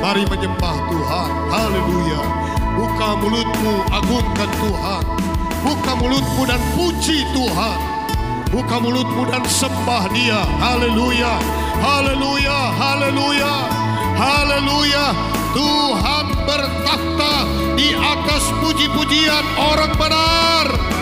[0.00, 2.20] Mari menyembah Tuhan, haleluya.
[2.80, 5.04] Buka mulutmu, agungkan Tuhan.
[5.60, 7.78] Buka mulutmu dan puji Tuhan.
[8.48, 11.36] Buka mulutmu dan sembah dia, haleluya.
[11.84, 13.73] Haleluya, haleluya.
[14.14, 15.10] Haleluya.
[15.54, 17.34] Tuhan bertakhta
[17.74, 20.93] di atas puji-pujian orang benar.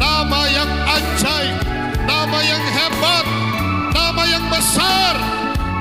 [0.00, 1.56] Nama yang ajaib,
[2.06, 3.26] nama yang hebat,
[3.92, 5.14] nama yang besar,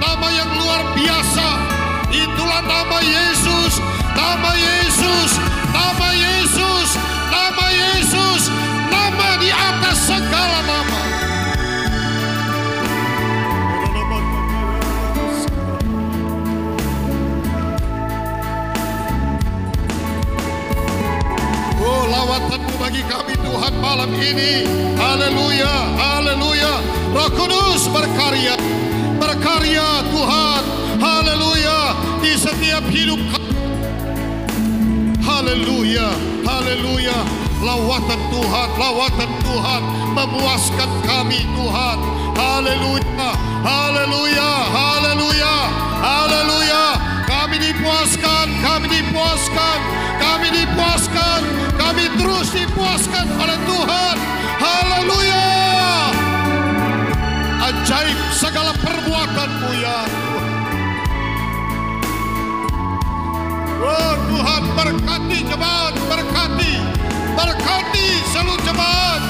[0.01, 1.47] nama yang luar biasa.
[2.11, 3.79] Itulah nama Yesus,
[4.15, 5.31] nama Yesus,
[5.71, 6.89] nama Yesus,
[7.31, 8.41] nama Yesus,
[8.91, 11.04] nama di atas segala nama.
[23.09, 24.65] Kami Tuhan malam ini.
[24.97, 26.73] Haleluya, haleluya.
[27.15, 28.55] Roh Kudus berkarya
[29.15, 30.63] Berkarya Tuhan.
[30.99, 31.79] Haleluya
[32.19, 33.53] Di setiap hidup kami.
[35.21, 36.09] Haleluya,
[36.45, 37.17] haleluya.
[37.65, 39.81] Lawatan Tuhan, lawatan Tuhan.
[40.13, 41.97] Memuaskan kami Tuhan.
[42.35, 43.29] Haleluya,
[43.65, 45.55] haleluya, haleluya.
[46.05, 46.83] Haleluya.
[47.25, 51.41] Kami dipuaskan, kami dipuaskan Kami dipuaskan
[51.77, 54.15] Kami terus dipuaskan oleh Tuhan
[54.57, 55.45] Haleluya
[57.69, 60.35] Ajaib segala perbuatanmu ya Tuhan
[63.85, 66.73] Oh Tuhan berkati jemaat, berkati,
[67.37, 69.21] berkati seluruh jemaat.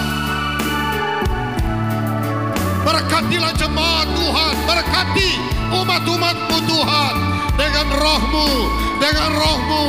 [2.88, 5.30] Berkatilah jemaat Tuhan, berkati
[5.76, 7.35] umat-umatmu Tuhan.
[7.56, 8.48] Dengan rohmu,
[9.00, 9.86] dengan rohmu,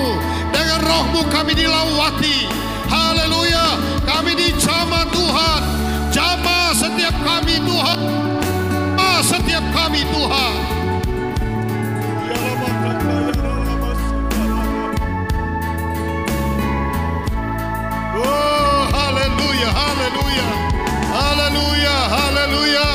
[0.55, 2.47] dengan rohmu kami dilawati.
[2.87, 3.75] Haleluya,
[4.07, 5.61] kami dijamah Tuhan.
[6.14, 7.99] Jamah setiap kami Tuhan.
[8.97, 10.55] Jamah setiap kami Tuhan.
[18.17, 20.49] Oh, haleluya, haleluya,
[21.12, 22.89] haleluya, haleluya.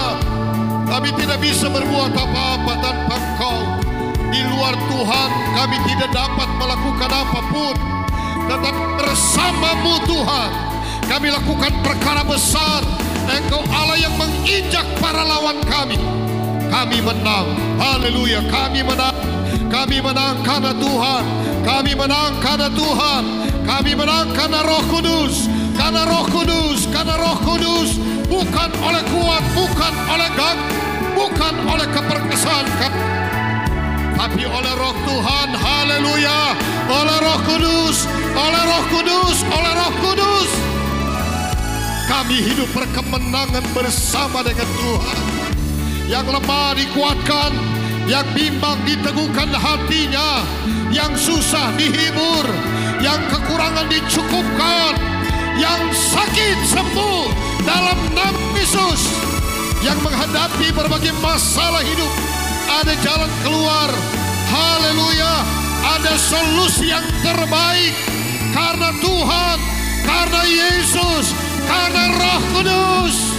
[0.90, 2.41] Kami tidak bisa berbuat apa-apa
[6.02, 7.78] tidak dapat melakukan apa pun.
[8.50, 10.50] Tetapi bersamamu Tuhan,
[11.06, 12.82] kami lakukan perkara besar.
[13.30, 16.02] Engkau Allah yang menginjak para lawan kami.
[16.74, 17.54] Kami menang.
[17.78, 19.14] Haleluya, kami menang.
[19.70, 21.24] Kami menang karena Tuhan.
[21.62, 23.24] Kami menang karena Tuhan.
[23.62, 25.46] Kami menang karena Roh Kudus.
[25.78, 30.60] Karena Roh Kudus, karena Roh Kudus bukan oleh kuat, bukan oleh gang,
[31.14, 33.21] bukan oleh keperkasaan kami,
[34.22, 35.50] tapi oleh Roh Tuhan.
[35.58, 36.54] Haleluya.
[36.86, 38.06] Oleh Roh Kudus,
[38.38, 40.52] oleh Roh Kudus, oleh Roh Kudus.
[42.12, 45.20] kami hidup berkemenangan bersama dengan Tuhan.
[46.12, 47.56] Yang lemah dikuatkan,
[48.04, 50.44] yang bimbang diteguhkan hatinya,
[50.92, 52.46] yang susah dihibur,
[53.00, 54.94] yang kekurangan dicukupkan,
[55.56, 57.32] yang sakit sembuh
[57.64, 59.08] dalam nama Yesus,
[59.80, 62.12] yang menghadapi berbagai masalah hidup,
[62.80, 63.90] ada jalan keluar.
[64.48, 65.34] Haleluya,
[65.84, 67.96] ada solusi yang terbaik
[68.56, 69.58] karena Tuhan,
[70.04, 71.36] karena Yesus,
[71.68, 73.31] karena Roh Kudus.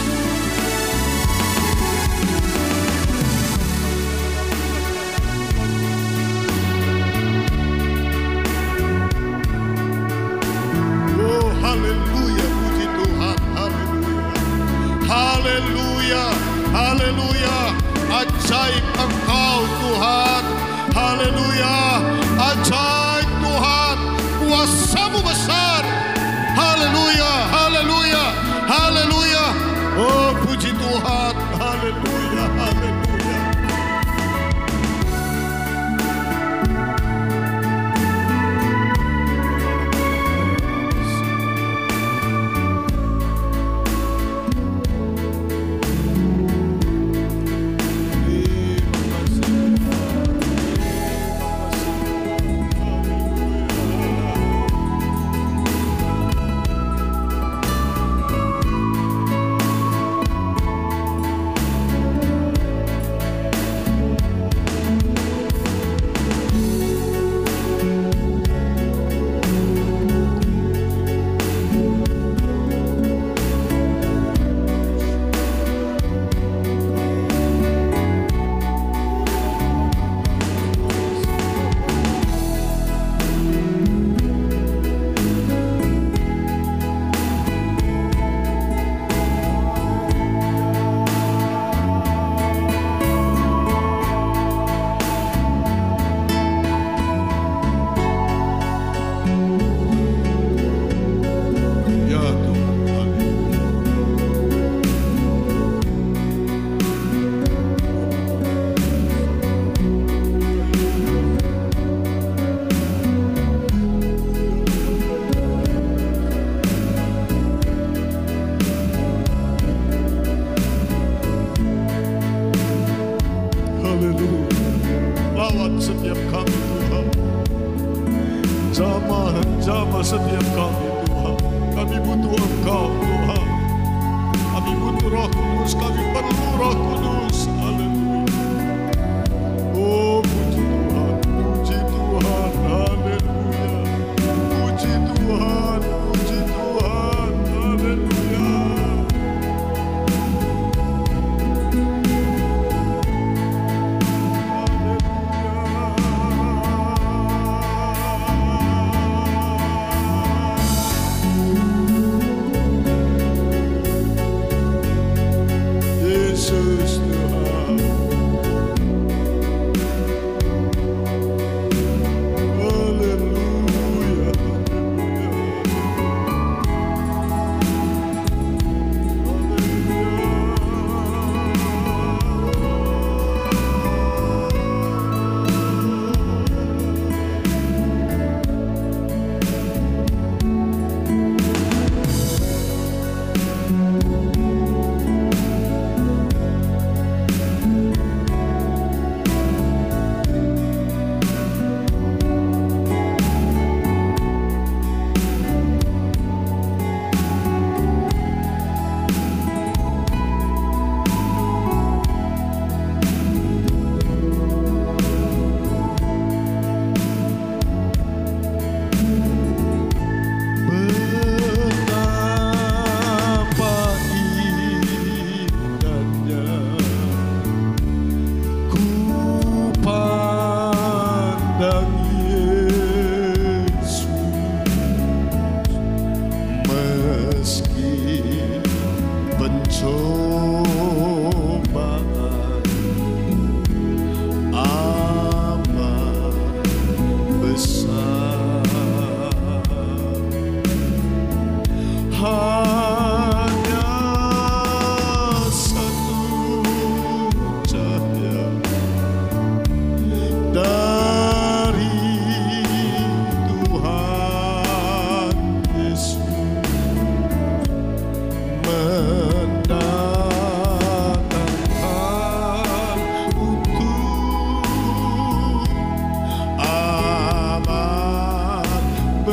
[19.92, 20.31] Engkau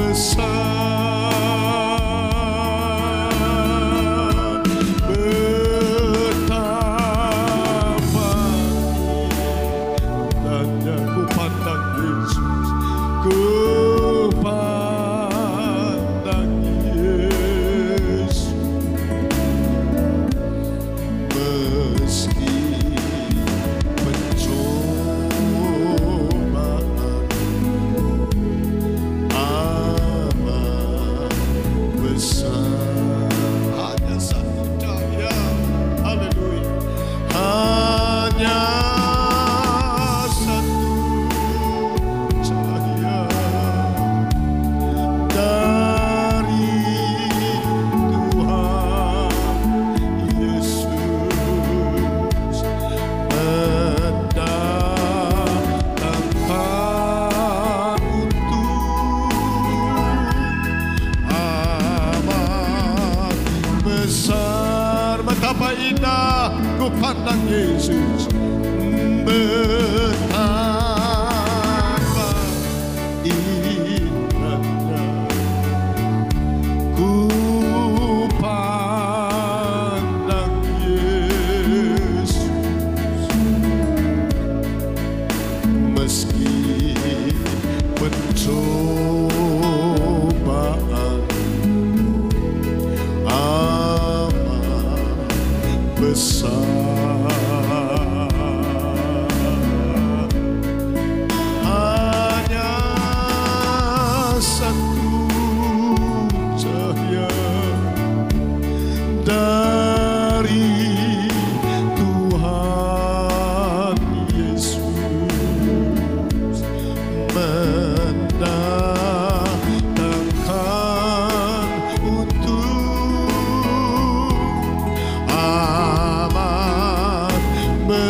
[0.09, 0.68] the sun.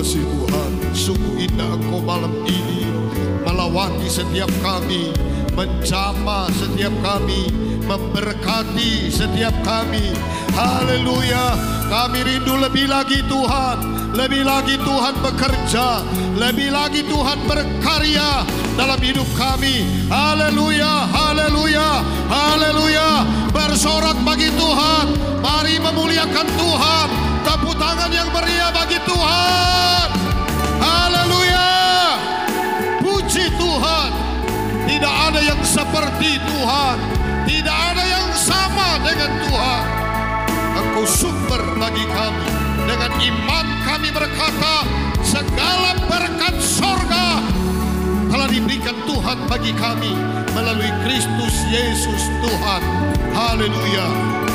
[0.00, 2.88] kasih Tuhan, sungguh indah Engkau malam ini
[3.44, 5.12] melawati setiap kami,
[5.52, 7.52] menjama setiap kami,
[7.84, 10.16] memberkati setiap kami.
[10.56, 11.52] Haleluya,
[11.92, 13.76] kami rindu lebih lagi Tuhan,
[14.16, 16.00] lebih lagi Tuhan bekerja,
[16.32, 18.48] lebih lagi Tuhan berkarya
[18.80, 19.84] dalam hidup kami.
[20.08, 23.28] Haleluya, haleluya, haleluya.
[23.52, 25.12] Bersorak bagi Tuhan,
[25.44, 27.08] mari memuliakan Tuhan.
[27.44, 29.69] Tepuk tangan yang meriah bagi Tuhan.
[36.48, 36.96] Tuhan.
[37.44, 39.84] Tidak ada yang sama dengan Tuhan.
[40.80, 42.48] Engkau sumber bagi kami.
[42.88, 44.82] Dengan iman kami berkata,
[45.22, 47.38] segala berkat sorga
[48.30, 50.14] telah diberikan Tuhan bagi kami
[50.54, 52.82] melalui Kristus Yesus Tuhan.
[53.34, 54.06] Haleluya.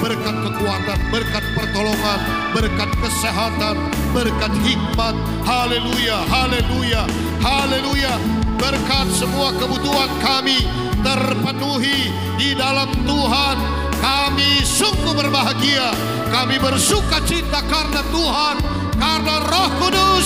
[0.03, 2.19] Berkat kekuatan, berkat pertolongan,
[2.53, 3.75] berkat kesehatan,
[4.13, 5.15] berkat hikmat.
[5.47, 7.03] Haleluya, haleluya,
[7.41, 8.13] haleluya.
[8.55, 10.63] Berkat semua kebutuhan kami
[11.05, 12.09] terpenuhi
[12.41, 13.57] di dalam Tuhan.
[14.01, 15.93] Kami sungguh berbahagia.
[16.33, 18.55] Kami bersuka cita karena Tuhan,
[18.97, 20.25] karena Roh Kudus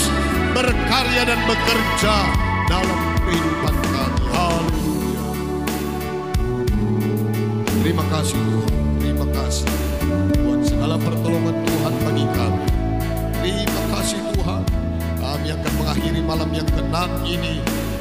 [0.56, 2.16] berkarya dan bekerja
[2.66, 4.24] dalam kehidupan kami.
[4.32, 5.26] Haleluya.
[7.84, 8.74] Terima kasih Tuhan.
[9.00, 9.68] Terima kasih
[10.42, 12.64] buat segala pertolongan Tuhan bagi kami.
[13.38, 14.62] Terima kasih Tuhan.
[15.20, 17.60] Kami akan mengakhiri malam yang tenang ini.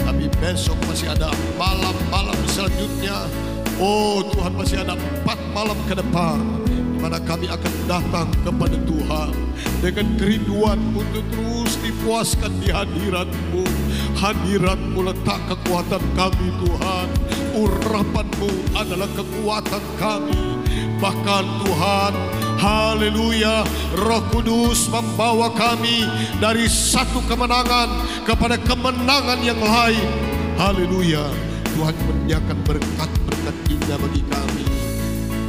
[0.10, 3.30] Tapi besok masih ada malam-malam selanjutnya.
[3.78, 6.42] Oh Tuhan masih ada empat malam ke depan.
[6.98, 9.32] mana kami akan datang kepada Tuhan
[9.80, 13.64] dengan kerinduan untuk terus dipuaskan di hadiratmu.
[14.18, 17.08] Hadiratmu letak kekuatan kami Tuhan.
[17.54, 20.58] Urapanmu adalah kekuatan kami.
[20.98, 22.14] Bahkan Tuhan,
[22.60, 23.64] haleluya,
[23.96, 26.04] Roh Kudus membawa kami
[26.44, 27.88] dari satu kemenangan
[28.28, 30.08] kepada kemenangan yang lain.
[30.60, 31.24] Haleluya.
[31.80, 34.68] Tuhan menyediakan berkat-berkat indah bagi kami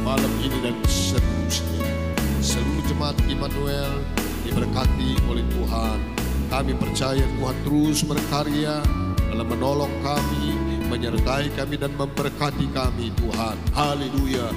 [0.07, 1.91] malam ini dan seterusnya.
[2.39, 3.99] Seluruh jemaat Immanuel
[4.47, 5.97] diberkati oleh Tuhan.
[6.47, 8.79] Kami percaya Tuhan terus berkarya
[9.31, 10.55] dalam menolong kami,
[10.91, 13.55] menyertai kami dan memberkati kami Tuhan.
[13.71, 14.51] Haleluya.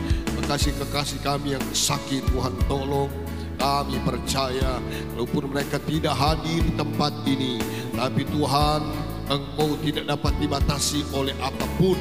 [0.45, 3.09] Kekasih-kekasih kami yang sakit Tuhan tolong
[3.57, 4.77] kami percaya
[5.17, 7.57] walaupun mereka tidak hadir di tempat ini
[7.97, 8.85] tapi Tuhan
[9.33, 11.97] engkau tidak dapat dibatasi oleh apa pun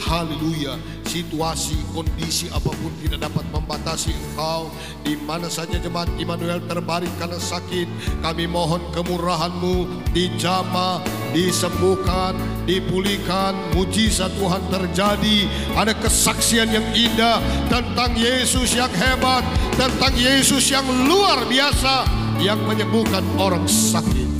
[0.00, 0.80] Haleluya.
[1.10, 4.70] Situasi, kondisi apa pun tidak dapat membatasi engkau.
[5.02, 7.90] Di mana saja jemaat Immanuel terbaring karena sakit.
[8.22, 11.02] Kami mohon kemurahanmu dijama,
[11.34, 13.58] disembuhkan, dipulihkan.
[13.74, 15.50] Mujizat Tuhan terjadi.
[15.74, 19.42] Ada kesaksian yang indah tentang Yesus yang hebat.
[19.74, 22.06] Tentang Yesus yang luar biasa.
[22.38, 24.30] Yang menyembuhkan orang sakit.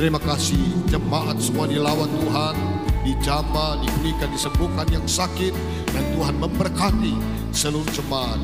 [0.00, 2.71] Terima kasih jemaat semua dilawan Tuhan
[3.02, 5.54] dijama, dipulihkan, disembuhkan yang sakit
[5.90, 7.14] dan Tuhan memberkati
[7.50, 8.38] seluruh jemaat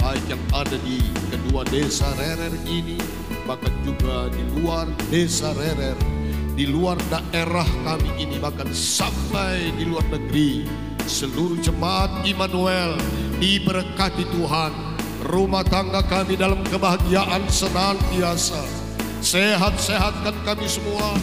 [0.00, 1.00] baik yang ada di
[1.32, 3.00] kedua desa Rerer ini
[3.48, 5.96] bahkan juga di luar desa Rerer
[6.54, 10.62] di luar daerah kami ini bahkan sampai di luar negeri.
[11.02, 12.94] Seluruh jemaat Immanuel
[13.42, 14.72] diberkati Tuhan.
[15.26, 18.62] Rumah tangga kami dalam kebahagiaan senantiasa.
[19.18, 21.18] Sehat-sehatkan kami semua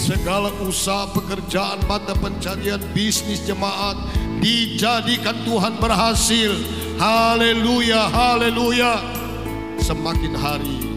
[0.00, 4.00] segala usaha pekerjaan mata pencarian bisnis jemaat
[4.40, 6.56] dijadikan Tuhan berhasil.
[6.96, 8.96] Haleluya haleluya.
[9.80, 10.90] Semakin hari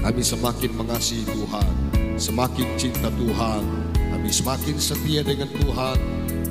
[0.00, 1.72] kami semakin mengasihi Tuhan
[2.16, 3.62] semakin cinta Tuhan
[3.96, 5.98] kami semakin setia dengan Tuhan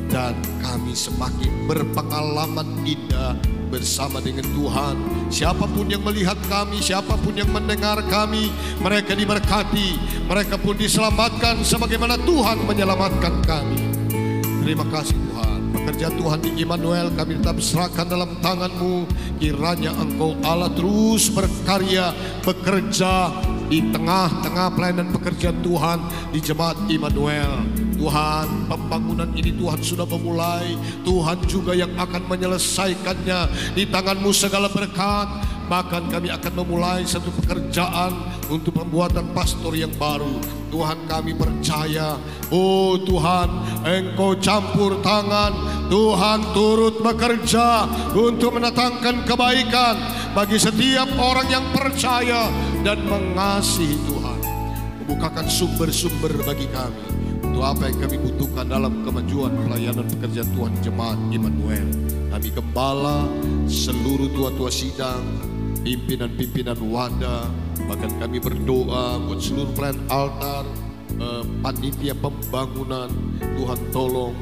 [0.10, 3.34] dan kami semakin berpengalaman indah
[3.70, 4.96] bersama dengan Tuhan.
[5.30, 8.50] Siapa pun yang melihat kami, siapa pun yang mendengar kami,
[8.82, 9.96] mereka diberkati,
[10.26, 13.80] mereka pun diselamatkan sebagaimana Tuhan menyelamatkan kami.
[14.66, 15.60] Terima kasih Tuhan.
[15.70, 19.06] Pekerjaan Tuhan di Immanuel kami tetap serahkan dalam tanganmu.
[19.38, 22.12] Kiranya engkau Allah terus berkarya,
[22.42, 23.32] bekerja
[23.70, 26.00] di tengah-tengah pelayanan pekerjaan Tuhan
[26.34, 27.89] di jemaat Immanuel.
[28.00, 30.72] Tuhan pembangunan ini Tuhan sudah memulai.
[31.04, 33.76] Tuhan juga yang akan menyelesaikannya.
[33.76, 35.28] Di tanganmu segala berkat.
[35.68, 38.10] Bahkan kami akan memulai satu pekerjaan
[38.50, 40.40] untuk pembuatan pastor yang baru.
[40.72, 42.16] Tuhan kami percaya.
[42.50, 45.52] Oh Tuhan Engkau campur tangan.
[45.92, 47.84] Tuhan turut bekerja
[48.16, 49.96] untuk mendatangkan kebaikan
[50.32, 52.48] bagi setiap orang yang percaya
[52.82, 54.40] dan mengasihi Tuhan.
[55.04, 57.19] Membukakan sumber-sumber bagi kami
[57.60, 61.92] untuk apa yang kami butuhkan dalam kemajuan pelayanan pekerjaan Tuhan Jemaat Immanuel.
[62.32, 63.28] Kami gembala,
[63.68, 65.20] seluruh tua-tua sidang,
[65.84, 67.52] pimpinan-pimpinan wadah,
[67.84, 70.64] bahkan kami berdoa buat seluruh pelayan altar,
[71.20, 73.12] eh, panitia pembangunan,
[73.44, 74.40] Tuhan tolong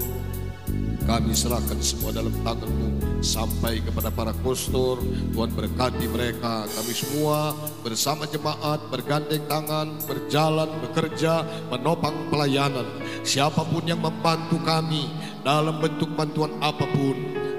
[1.07, 4.99] kami serahkan semua dalam tanganmu sampai kepada para kostor.
[5.31, 6.67] Tuhan berkati mereka.
[6.67, 12.83] Kami semua bersama jemaat bergandeng tangan, berjalan, bekerja, menopang pelayanan.
[13.27, 15.11] Siapa pun yang membantu kami
[15.43, 17.11] dalam bentuk bantuan apa pun,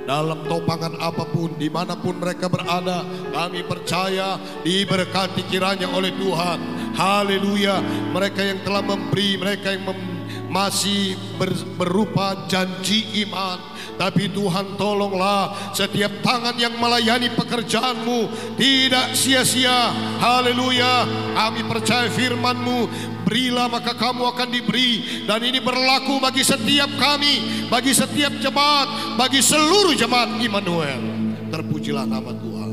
[0.09, 3.05] dalam topangan apa pun, di mana pun mereka berada,
[3.37, 6.59] kami percaya diberkati kiranya oleh Tuhan.
[6.97, 7.85] Haleluya.
[8.17, 10.18] Mereka yang telah memberi, mereka yang mem
[10.59, 13.63] masih ber, berupa janji iman.
[13.95, 19.95] Tapi Tuhan tolonglah setiap tangan yang melayani pekerjaanmu tidak sia-sia.
[20.19, 21.07] Haleluya.
[21.35, 22.91] Kami percaya firmanmu.
[23.27, 25.23] Berilah maka kamu akan diberi.
[25.27, 27.67] Dan ini berlaku bagi setiap kami.
[27.67, 29.19] Bagi setiap jemaat.
[29.19, 31.03] Bagi seluruh jemaat Immanuel.
[31.51, 32.71] Terpujilah nama Tuhan.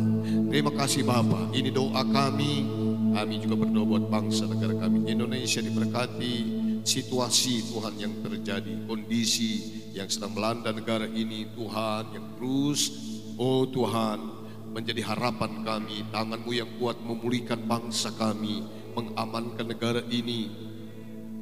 [0.54, 1.58] Terima kasih Bapak.
[1.58, 2.70] Ini doa kami.
[3.18, 5.10] Kami juga berdoa buat bangsa negara kami.
[5.10, 6.55] Indonesia diberkati
[6.86, 12.94] situasi Tuhan yang terjadi, kondisi yang sedang melanda negara ini Tuhan yang terus,
[13.42, 14.22] oh Tuhan
[14.70, 18.62] menjadi harapan kami, tanganmu yang kuat memulihkan bangsa kami,
[18.94, 20.52] mengamankan negara ini,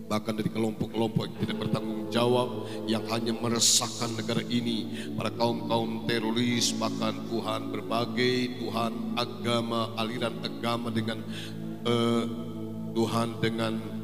[0.08, 6.76] bahkan dari kelompok-kelompok yang tidak bertanggung jawab yang hanya meresahkan negara ini para kaum-kaum teroris
[6.78, 11.24] bahkan Tuhan berbagai Tuhan agama aliran agama dengan
[11.90, 12.24] uh,
[12.94, 14.03] Tuhan dengan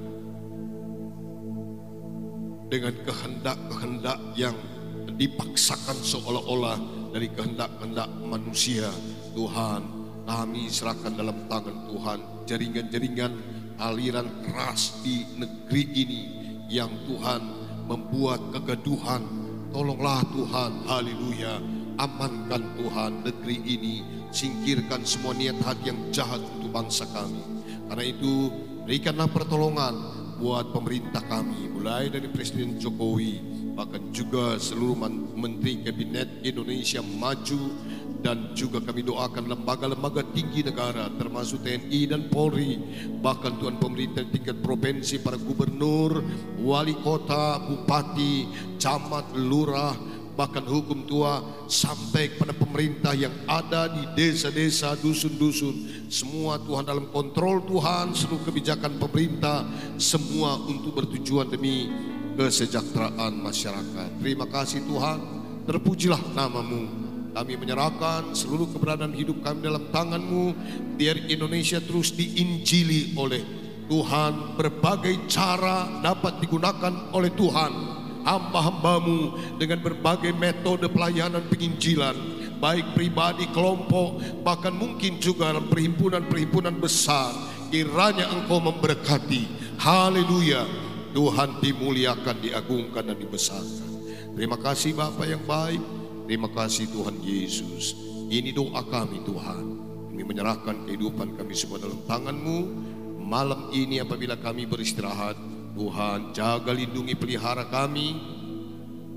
[2.70, 4.54] dengan kehendak-kehendak yang
[5.18, 6.78] dipaksakan seolah-olah
[7.10, 8.88] dari kehendak-kehendak manusia.
[9.34, 9.82] Tuhan,
[10.30, 13.34] kami serahkan dalam tangan Tuhan jaringan-jaringan
[13.82, 16.24] aliran keras di negeri ini
[16.70, 17.42] yang Tuhan
[17.90, 19.26] membuat kegaduhan.
[19.74, 21.58] Tolonglah Tuhan, haleluya.
[22.00, 23.96] Amankan Tuhan negeri ini,
[24.32, 27.44] singkirkan semua niat hati yang jahat untuk bangsa kami.
[27.90, 28.50] Karena itu,
[28.86, 33.44] berikanlah pertolongan buat pemerintah kami mulai dari Presiden Jokowi
[33.76, 34.96] bahkan juga seluruh
[35.36, 37.76] menteri kabinet Indonesia maju
[38.24, 42.80] dan juga kami doakan lembaga-lembaga tinggi negara termasuk TNI dan Polri
[43.20, 46.24] bahkan Tuhan pemerintah tingkat provinsi para gubernur
[46.60, 48.48] wali kota bupati
[48.80, 49.96] camat lurah
[50.40, 57.60] bahkan hukum tua sampai kepada pemerintah yang ada di desa-desa dusun-dusun semua Tuhan dalam kontrol
[57.68, 59.68] Tuhan seluruh kebijakan pemerintah
[60.00, 61.92] semua untuk bertujuan demi
[62.40, 65.20] kesejahteraan masyarakat terima kasih Tuhan
[65.68, 70.46] terpujilah namamu kami menyerahkan seluruh keberadaan hidup kami dalam tanganmu.
[70.98, 73.46] Biar Indonesia terus diinjili oleh
[73.86, 74.58] Tuhan.
[74.58, 77.99] Berbagai cara dapat digunakan oleh Tuhan.
[78.30, 82.14] Hamba-hambamu dengan berbagai metode pelayanan penginjilan.
[82.62, 87.34] Baik pribadi, kelompok, bahkan mungkin juga dalam perhimpunan-perhimpunan besar.
[87.74, 89.50] Kiranya engkau memberkati.
[89.82, 90.62] Haleluya.
[91.10, 93.90] Tuhan dimuliakan, diagungkan dan dibesarkan.
[94.38, 95.82] Terima kasih Bapak yang baik.
[96.30, 97.98] Terima kasih Tuhan Yesus.
[98.30, 99.64] Ini doa kami Tuhan.
[100.14, 102.60] Kami menyerahkan kehidupan kami semua dalam tanganmu.
[103.26, 105.34] Malam ini apabila kami beristirahat,
[105.76, 108.38] Tuhan jaga lindungi pelihara kami.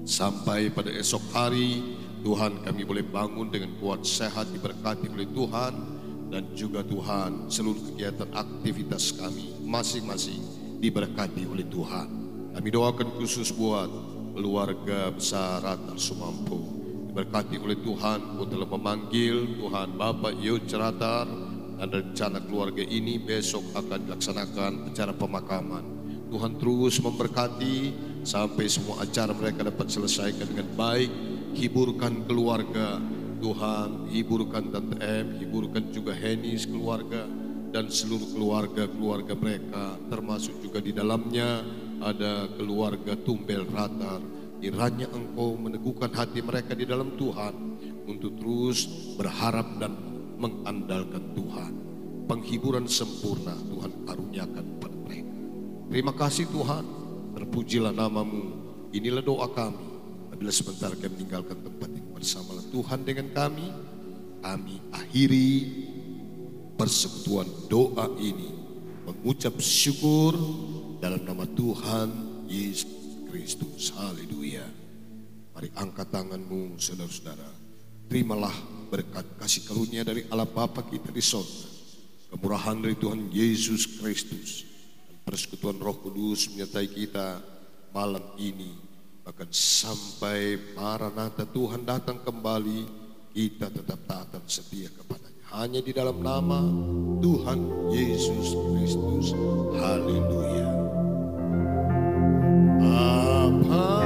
[0.02, 1.94] Sampai pada esok hari,
[2.26, 5.74] Tuhan kami boleh bangun dengan kuat sehat diberkati oleh Tuhan.
[6.32, 10.40] Dan juga Tuhan seluruh kegiatan aktivitas kami masing-masing
[10.80, 12.08] diberkati oleh Tuhan.
[12.56, 13.92] Kami doakan khusus buat
[14.32, 16.82] keluarga besar Ratar Sumampu
[17.12, 21.28] Berkati oleh Tuhan, kau telah memanggil Tuhan Bapak Yud Ceratar
[21.76, 25.91] dan rencana keluarga ini besok akan dilaksanakan acara pemakaman.
[26.32, 27.76] Tuhan terus memberkati
[28.24, 31.10] sampai semua acara mereka dapat selesaikan dengan baik.
[31.52, 32.96] Hiburkan keluarga
[33.44, 37.28] Tuhan, hiburkan Tante M, hiburkan juga Henis keluarga
[37.68, 41.60] dan seluruh keluarga-keluarga mereka termasuk juga di dalamnya
[42.00, 48.86] ada keluarga Tumbel Ratar Kiranya engkau meneguhkan hati mereka di dalam Tuhan untuk terus
[49.18, 49.90] berharap dan
[50.38, 51.72] mengandalkan Tuhan.
[52.30, 54.91] Penghiburan sempurna Tuhan karuniakan.
[55.92, 56.88] Terima kasih Tuhan,
[57.36, 58.48] terpujilah namamu.
[58.96, 59.92] Inilah doa kami.
[60.32, 63.68] Apabila sebentar kami meninggalkan tempat ini bersama Tuhan dengan kami,
[64.40, 65.52] kami akhiri
[66.80, 68.56] persekutuan doa ini
[69.04, 70.32] mengucap syukur
[70.96, 72.08] dalam nama Tuhan
[72.48, 73.92] Yesus Kristus.
[73.92, 74.64] Haleluya.
[75.52, 77.52] Mari angkat tanganmu saudara-saudara.
[78.08, 78.56] Terimalah
[78.88, 81.68] berkat kasih karunia dari Allah Bapa kita di sorga.
[82.32, 84.71] Kemurahan dari Tuhan Yesus Kristus.
[85.22, 87.38] Persekutuan roh kudus menyertai kita
[87.94, 88.74] malam ini.
[89.22, 93.04] Bahkan sampai Maranatha Tuhan datang kembali.
[93.32, 95.40] Kita tetap taat dan setia kepadanya.
[95.56, 96.60] Hanya di dalam nama
[97.22, 99.32] Tuhan Yesus Kristus.
[99.78, 100.68] Haleluya.
[102.82, 104.04] Apa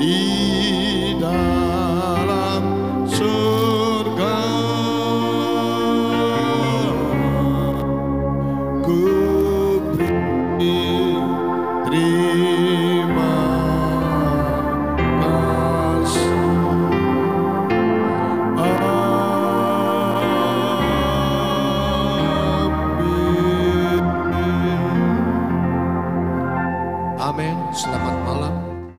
[0.00, 0.18] di
[1.22, 2.62] dalam
[3.06, 3.55] surga